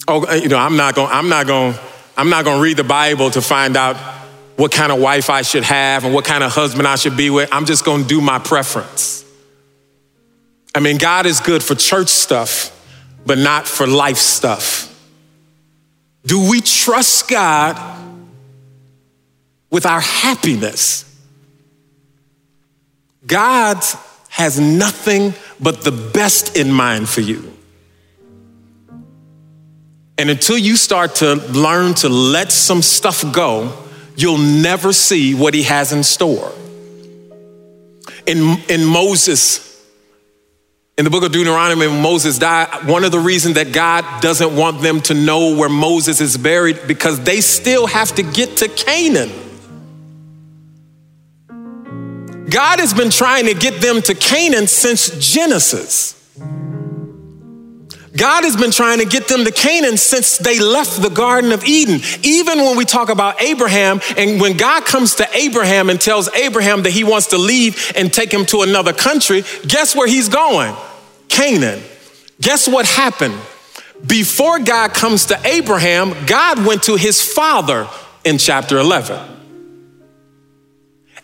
Oh, 0.06 0.30
you 0.34 0.48
know, 0.48 0.58
I'm 0.58 0.76
not 0.76 0.94
going. 0.94 1.10
I'm 1.10 1.28
not 1.28 1.46
going. 1.46 1.74
I'm 2.16 2.28
not 2.28 2.44
going 2.44 2.58
to 2.58 2.62
read 2.62 2.76
the 2.76 2.84
Bible 2.84 3.30
to 3.30 3.40
find 3.40 3.76
out 3.76 3.96
what 4.56 4.70
kind 4.70 4.92
of 4.92 5.00
wife 5.00 5.30
I 5.30 5.42
should 5.42 5.64
have 5.64 6.04
and 6.04 6.14
what 6.14 6.24
kind 6.24 6.44
of 6.44 6.52
husband 6.52 6.86
I 6.86 6.96
should 6.96 7.16
be 7.16 7.30
with. 7.30 7.48
I'm 7.52 7.66
just 7.66 7.84
going 7.84 8.02
to 8.02 8.08
do 8.08 8.20
my 8.20 8.38
preference. 8.38 9.24
I 10.74 10.80
mean, 10.80 10.98
God 10.98 11.26
is 11.26 11.40
good 11.40 11.62
for 11.62 11.74
church 11.74 12.08
stuff, 12.08 12.70
but 13.26 13.38
not 13.38 13.66
for 13.66 13.86
life 13.86 14.18
stuff. 14.18 14.90
Do 16.26 16.50
we 16.50 16.60
trust 16.60 17.28
God 17.28 17.78
with 19.70 19.86
our 19.86 20.00
happiness? 20.00 21.04
God 23.26 23.82
has 24.28 24.58
nothing 24.58 25.34
but 25.60 25.82
the 25.82 25.92
best 25.92 26.56
in 26.56 26.70
mind 26.72 27.08
for 27.08 27.20
you. 27.20 27.52
And 30.16 30.30
until 30.30 30.56
you 30.56 30.76
start 30.76 31.16
to 31.16 31.34
learn 31.34 31.94
to 31.94 32.08
let 32.08 32.52
some 32.52 32.82
stuff 32.82 33.24
go, 33.32 33.72
you'll 34.16 34.38
never 34.38 34.92
see 34.92 35.34
what 35.34 35.54
he 35.54 35.64
has 35.64 35.92
in 35.92 36.02
store. 36.02 36.52
In, 38.26 38.56
in 38.68 38.84
Moses' 38.84 39.74
In 40.96 41.04
the 41.04 41.10
book 41.10 41.24
of 41.24 41.32
Deuteronomy, 41.32 41.88
when 41.88 42.00
Moses 42.00 42.38
died, 42.38 42.86
one 42.86 43.02
of 43.02 43.10
the 43.10 43.18
reasons 43.18 43.56
that 43.56 43.72
God 43.72 44.22
doesn't 44.22 44.54
want 44.54 44.80
them 44.80 45.00
to 45.02 45.14
know 45.14 45.56
where 45.56 45.68
Moses 45.68 46.20
is 46.20 46.36
buried 46.36 46.86
because 46.86 47.18
they 47.24 47.40
still 47.40 47.88
have 47.88 48.14
to 48.14 48.22
get 48.22 48.58
to 48.58 48.68
Canaan. 48.68 49.32
God 52.48 52.78
has 52.78 52.94
been 52.94 53.10
trying 53.10 53.46
to 53.46 53.54
get 53.54 53.80
them 53.80 54.02
to 54.02 54.14
Canaan 54.14 54.68
since 54.68 55.10
Genesis. 55.18 56.14
God 58.16 58.44
has 58.44 58.56
been 58.56 58.70
trying 58.70 59.00
to 59.00 59.04
get 59.04 59.26
them 59.26 59.44
to 59.44 59.50
Canaan 59.50 59.96
since 59.96 60.38
they 60.38 60.60
left 60.60 61.02
the 61.02 61.10
Garden 61.10 61.50
of 61.50 61.64
Eden. 61.64 62.00
Even 62.22 62.58
when 62.58 62.76
we 62.76 62.84
talk 62.84 63.08
about 63.08 63.42
Abraham, 63.42 64.00
and 64.16 64.40
when 64.40 64.56
God 64.56 64.84
comes 64.84 65.16
to 65.16 65.28
Abraham 65.36 65.90
and 65.90 66.00
tells 66.00 66.28
Abraham 66.34 66.82
that 66.82 66.90
he 66.90 67.02
wants 67.02 67.28
to 67.28 67.38
leave 67.38 67.92
and 67.96 68.12
take 68.12 68.32
him 68.32 68.46
to 68.46 68.62
another 68.62 68.92
country, 68.92 69.42
guess 69.66 69.96
where 69.96 70.06
he's 70.06 70.28
going? 70.28 70.76
Canaan. 71.28 71.82
Guess 72.40 72.68
what 72.68 72.86
happened? 72.86 73.38
Before 74.06 74.58
God 74.58 74.92
comes 74.92 75.26
to 75.26 75.40
Abraham, 75.44 76.14
God 76.26 76.64
went 76.64 76.84
to 76.84 76.96
his 76.96 77.22
father 77.22 77.88
in 78.24 78.38
chapter 78.38 78.78
11. 78.78 79.18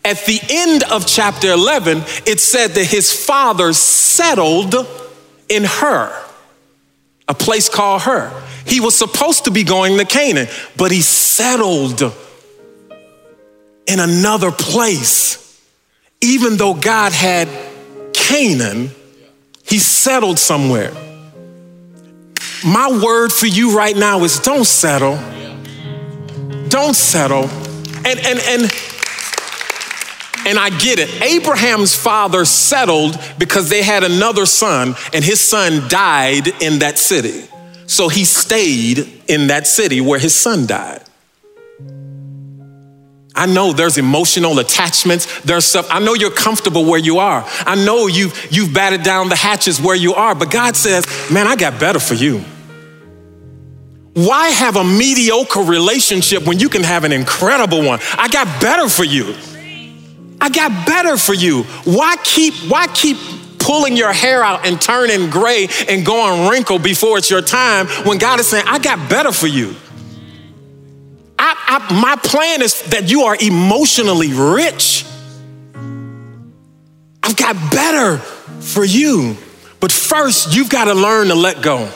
At 0.03 0.25
the 0.25 0.39
end 0.49 0.83
of 0.83 1.05
chapter 1.05 1.51
11, 1.51 1.99
it 2.25 2.39
said 2.39 2.71
that 2.71 2.85
his 2.85 3.13
father 3.13 3.71
settled 3.71 4.73
in 5.47 5.63
Hur, 5.63 6.11
a 7.31 7.33
place 7.33 7.69
called 7.69 8.01
Ur. 8.05 8.29
He 8.65 8.81
was 8.81 8.93
supposed 8.97 9.45
to 9.45 9.51
be 9.51 9.63
going 9.63 9.97
to 9.97 10.05
Canaan, 10.05 10.47
but 10.75 10.91
he 10.91 11.01
settled 11.01 12.13
in 13.87 13.99
another 14.01 14.51
place. 14.51 15.37
Even 16.19 16.57
though 16.57 16.73
God 16.73 17.13
had 17.13 17.47
Canaan, 18.13 18.91
he 19.65 19.79
settled 19.79 20.39
somewhere. 20.39 20.91
My 22.65 23.01
word 23.01 23.31
for 23.31 23.47
you 23.47 23.75
right 23.75 23.95
now 23.95 24.25
is 24.25 24.39
don't 24.39 24.65
settle. 24.65 25.15
Don't 26.67 26.95
settle. 26.95 27.45
And 28.05 28.19
and 28.19 28.39
and 28.39 28.90
and 30.45 30.57
I 30.57 30.69
get 30.69 30.99
it. 30.99 31.21
Abraham's 31.21 31.95
father 31.95 32.45
settled 32.45 33.19
because 33.37 33.69
they 33.69 33.83
had 33.83 34.03
another 34.03 34.45
son, 34.45 34.95
and 35.13 35.23
his 35.23 35.39
son 35.41 35.87
died 35.87 36.47
in 36.61 36.79
that 36.79 36.97
city. 36.97 37.45
So 37.87 38.07
he 38.07 38.23
stayed 38.23 39.07
in 39.27 39.47
that 39.47 39.67
city 39.67 39.99
where 40.01 40.19
his 40.19 40.33
son 40.33 40.65
died. 40.65 41.03
I 43.33 43.45
know 43.45 43.71
there's 43.71 43.97
emotional 43.97 44.59
attachments. 44.59 45.41
There's 45.41 45.65
stuff. 45.65 45.87
I 45.89 45.99
know 45.99 46.13
you're 46.13 46.31
comfortable 46.31 46.85
where 46.85 46.99
you 46.99 47.19
are. 47.19 47.43
I 47.65 47.75
know 47.75 48.07
you've, 48.07 48.51
you've 48.51 48.73
batted 48.73 49.03
down 49.03 49.29
the 49.29 49.35
hatches 49.35 49.81
where 49.81 49.95
you 49.95 50.13
are, 50.13 50.35
but 50.35 50.51
God 50.51 50.75
says, 50.75 51.05
man, 51.31 51.47
I 51.47 51.55
got 51.55 51.79
better 51.79 51.99
for 51.99 52.13
you. 52.13 52.43
Why 54.13 54.49
have 54.49 54.75
a 54.75 54.83
mediocre 54.83 55.61
relationship 55.61 56.45
when 56.45 56.59
you 56.59 56.67
can 56.67 56.83
have 56.83 57.05
an 57.05 57.13
incredible 57.13 57.83
one? 57.83 57.99
I 58.17 58.27
got 58.27 58.61
better 58.61 58.89
for 58.89 59.05
you. 59.05 59.33
I 60.41 60.49
got 60.49 60.87
better 60.87 61.17
for 61.17 61.35
you. 61.35 61.63
Why 61.85 62.15
keep, 62.23 62.55
why 62.67 62.87
keep 62.87 63.17
pulling 63.59 63.95
your 63.95 64.11
hair 64.11 64.43
out 64.43 64.65
and 64.65 64.81
turning 64.81 65.29
gray 65.29 65.67
and 65.87 66.03
going 66.03 66.49
wrinkled 66.49 66.81
before 66.81 67.19
it's 67.19 67.29
your 67.29 67.43
time 67.43 67.85
when 68.05 68.17
God 68.17 68.39
is 68.39 68.47
saying, 68.47 68.65
I 68.67 68.79
got 68.79 69.07
better 69.07 69.31
for 69.31 69.45
you? 69.45 69.75
I, 71.37 71.55
I, 71.89 72.01
my 72.01 72.15
plan 72.15 72.63
is 72.63 72.81
that 72.89 73.09
you 73.09 73.21
are 73.21 73.37
emotionally 73.39 74.33
rich. 74.33 75.05
I've 77.23 77.35
got 77.35 77.55
better 77.71 78.17
for 78.17 78.83
you. 78.83 79.37
But 79.79 79.91
first, 79.91 80.55
you've 80.55 80.69
got 80.69 80.85
to 80.85 80.95
learn 80.95 81.27
to 81.27 81.35
let 81.35 81.61
go. 81.61 81.89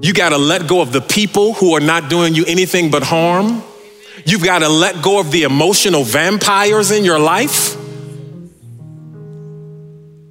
You 0.00 0.12
got 0.12 0.30
to 0.30 0.38
let 0.38 0.68
go 0.68 0.80
of 0.80 0.92
the 0.92 1.00
people 1.00 1.54
who 1.54 1.74
are 1.74 1.80
not 1.80 2.10
doing 2.10 2.34
you 2.34 2.44
anything 2.46 2.90
but 2.90 3.02
harm. 3.02 3.62
You've 4.24 4.44
got 4.44 4.60
to 4.60 4.68
let 4.68 5.02
go 5.02 5.20
of 5.20 5.30
the 5.30 5.42
emotional 5.44 6.04
vampires 6.04 6.90
in 6.90 7.04
your 7.04 7.18
life. 7.18 7.76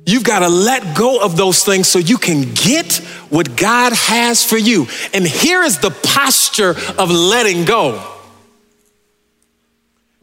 You've 0.06 0.24
got 0.24 0.39
to 0.39 0.50
let 0.50 0.98
go 0.98 1.22
of 1.24 1.38
those 1.38 1.63
things 1.63 1.88
so 1.88 2.00
you 2.00 2.17
can 2.17 2.54
get 2.54 2.96
what 3.30 3.56
God 3.56 3.94
has 3.94 4.44
for 4.44 4.58
you. 4.58 4.88
And 5.13 5.26
here 5.26 5.63
is 5.63 5.80
the 5.80 5.91
posture 5.91 6.72
of 6.98 7.10
letting 7.10 7.65
go. 7.65 8.06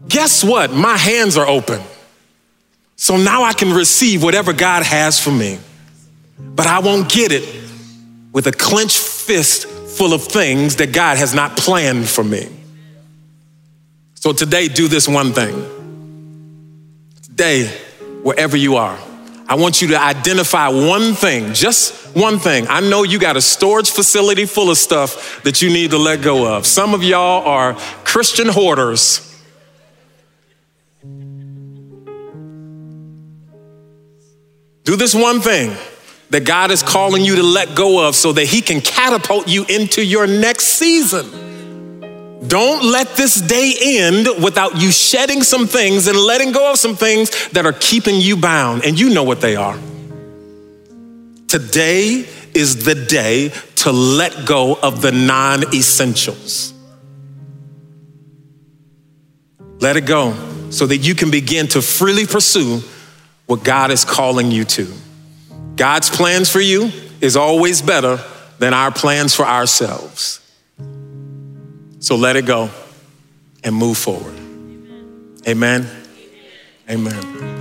Guess 0.07 0.44
what? 0.44 0.73
My 0.73 0.97
hands 0.97 1.37
are 1.37 1.47
open. 1.47 1.81
So 2.97 3.16
now 3.16 3.44
I 3.44 3.53
can 3.53 3.73
receive 3.73 4.23
whatever 4.23 4.53
God 4.53 4.83
has 4.83 5.21
for 5.21 5.31
me. 5.31 5.59
But 6.38 6.66
I 6.66 6.81
won't 6.81 7.11
get 7.11 7.33
it 7.33 7.49
with 8.33 8.47
a 8.47 8.53
clenched 8.53 8.99
fist 8.99 9.66
full 9.66 10.12
of 10.12 10.23
things 10.25 10.77
that 10.77 10.92
God 10.92 11.16
has 11.16 11.35
not 11.35 11.57
planned 11.57 12.09
for 12.09 12.25
me. 12.25 12.49
So 14.20 14.33
today, 14.33 14.66
do 14.66 14.88
this 14.88 15.07
one 15.07 15.33
thing. 15.33 15.54
Today, 17.22 17.68
wherever 18.24 18.57
you 18.57 18.74
are, 18.74 18.98
I 19.46 19.54
want 19.54 19.81
you 19.81 19.88
to 19.88 20.00
identify 20.00 20.66
one 20.66 21.14
thing, 21.14 21.54
just 21.54 22.16
one 22.16 22.40
thing. 22.40 22.66
I 22.68 22.81
know 22.81 23.04
you 23.04 23.20
got 23.20 23.37
a 23.37 23.40
storage 23.40 23.92
facility 23.92 24.44
full 24.44 24.72
of 24.72 24.76
stuff 24.76 25.40
that 25.44 25.62
you 25.62 25.70
need 25.70 25.92
to 25.92 25.98
let 25.98 26.20
go 26.20 26.52
of. 26.52 26.66
Some 26.66 26.94
of 26.94 27.04
y'all 27.04 27.46
are 27.46 27.74
Christian 28.02 28.48
hoarders. 28.48 29.24
Do 34.83 34.96
this 34.96 35.14
one 35.14 35.40
thing 35.40 35.76
that 36.31 36.44
God 36.44 36.72
is 36.72 36.83
calling 36.83 37.24
you 37.24 37.37
to 37.37 37.42
let 37.44 37.76
go 37.76 38.04
of 38.09 38.16
so 38.16 38.33
that 38.33 38.46
He 38.46 38.62
can 38.62 38.81
catapult 38.81 39.46
you 39.46 39.64
into 39.66 40.04
your 40.04 40.26
next 40.26 40.64
season. 40.64 41.48
Don't 42.46 42.85
let 42.85 43.16
this 43.16 43.35
day 43.35 43.74
end 43.81 44.29
without 44.42 44.81
you 44.81 44.92
shedding 44.92 45.42
some 45.42 45.66
things 45.66 46.07
and 46.07 46.16
letting 46.16 46.53
go 46.53 46.70
of 46.70 46.79
some 46.79 46.94
things 46.94 47.48
that 47.48 47.66
are 47.66 47.72
keeping 47.72 48.20
you 48.20 48.37
bound, 48.37 48.85
and 48.85 48.98
you 48.98 49.11
know 49.11 49.24
what 49.24 49.40
they 49.40 49.57
are. 49.57 49.79
Today 51.48 52.29
is 52.55 52.85
the 52.85 52.94
day 52.94 53.53
to 53.77 53.90
let 53.90 54.46
go 54.46 54.79
of 54.81 55.03
the 55.03 55.12
non 55.12 55.74
essentials. 55.74 56.72
Let 59.81 59.96
it 59.96 60.07
go 60.07 60.35
so 60.70 60.87
that 60.87 60.98
you 60.98 61.14
can 61.14 61.31
begin 61.31 61.66
to 61.68 61.83
freely 61.83 62.27
pursue 62.27 62.83
what 63.46 63.64
God 63.64 63.90
is 63.90 64.05
calling 64.05 64.51
you 64.51 64.64
to. 64.64 64.92
God's 65.77 66.11
plans 66.11 66.51
for 66.51 66.61
you 66.61 66.90
is 67.20 67.37
always 67.37 67.81
better 67.81 68.20
than 68.59 68.74
our 68.74 68.90
plans 68.90 69.35
for 69.35 69.46
ourselves. 69.46 70.38
So 72.09 72.16
let 72.16 72.37
it 72.37 72.47
go 72.47 72.71
and 73.62 73.75
move 73.77 73.99
forward. 73.99 74.35
Amen. 75.47 75.87
Amen. 76.88 77.58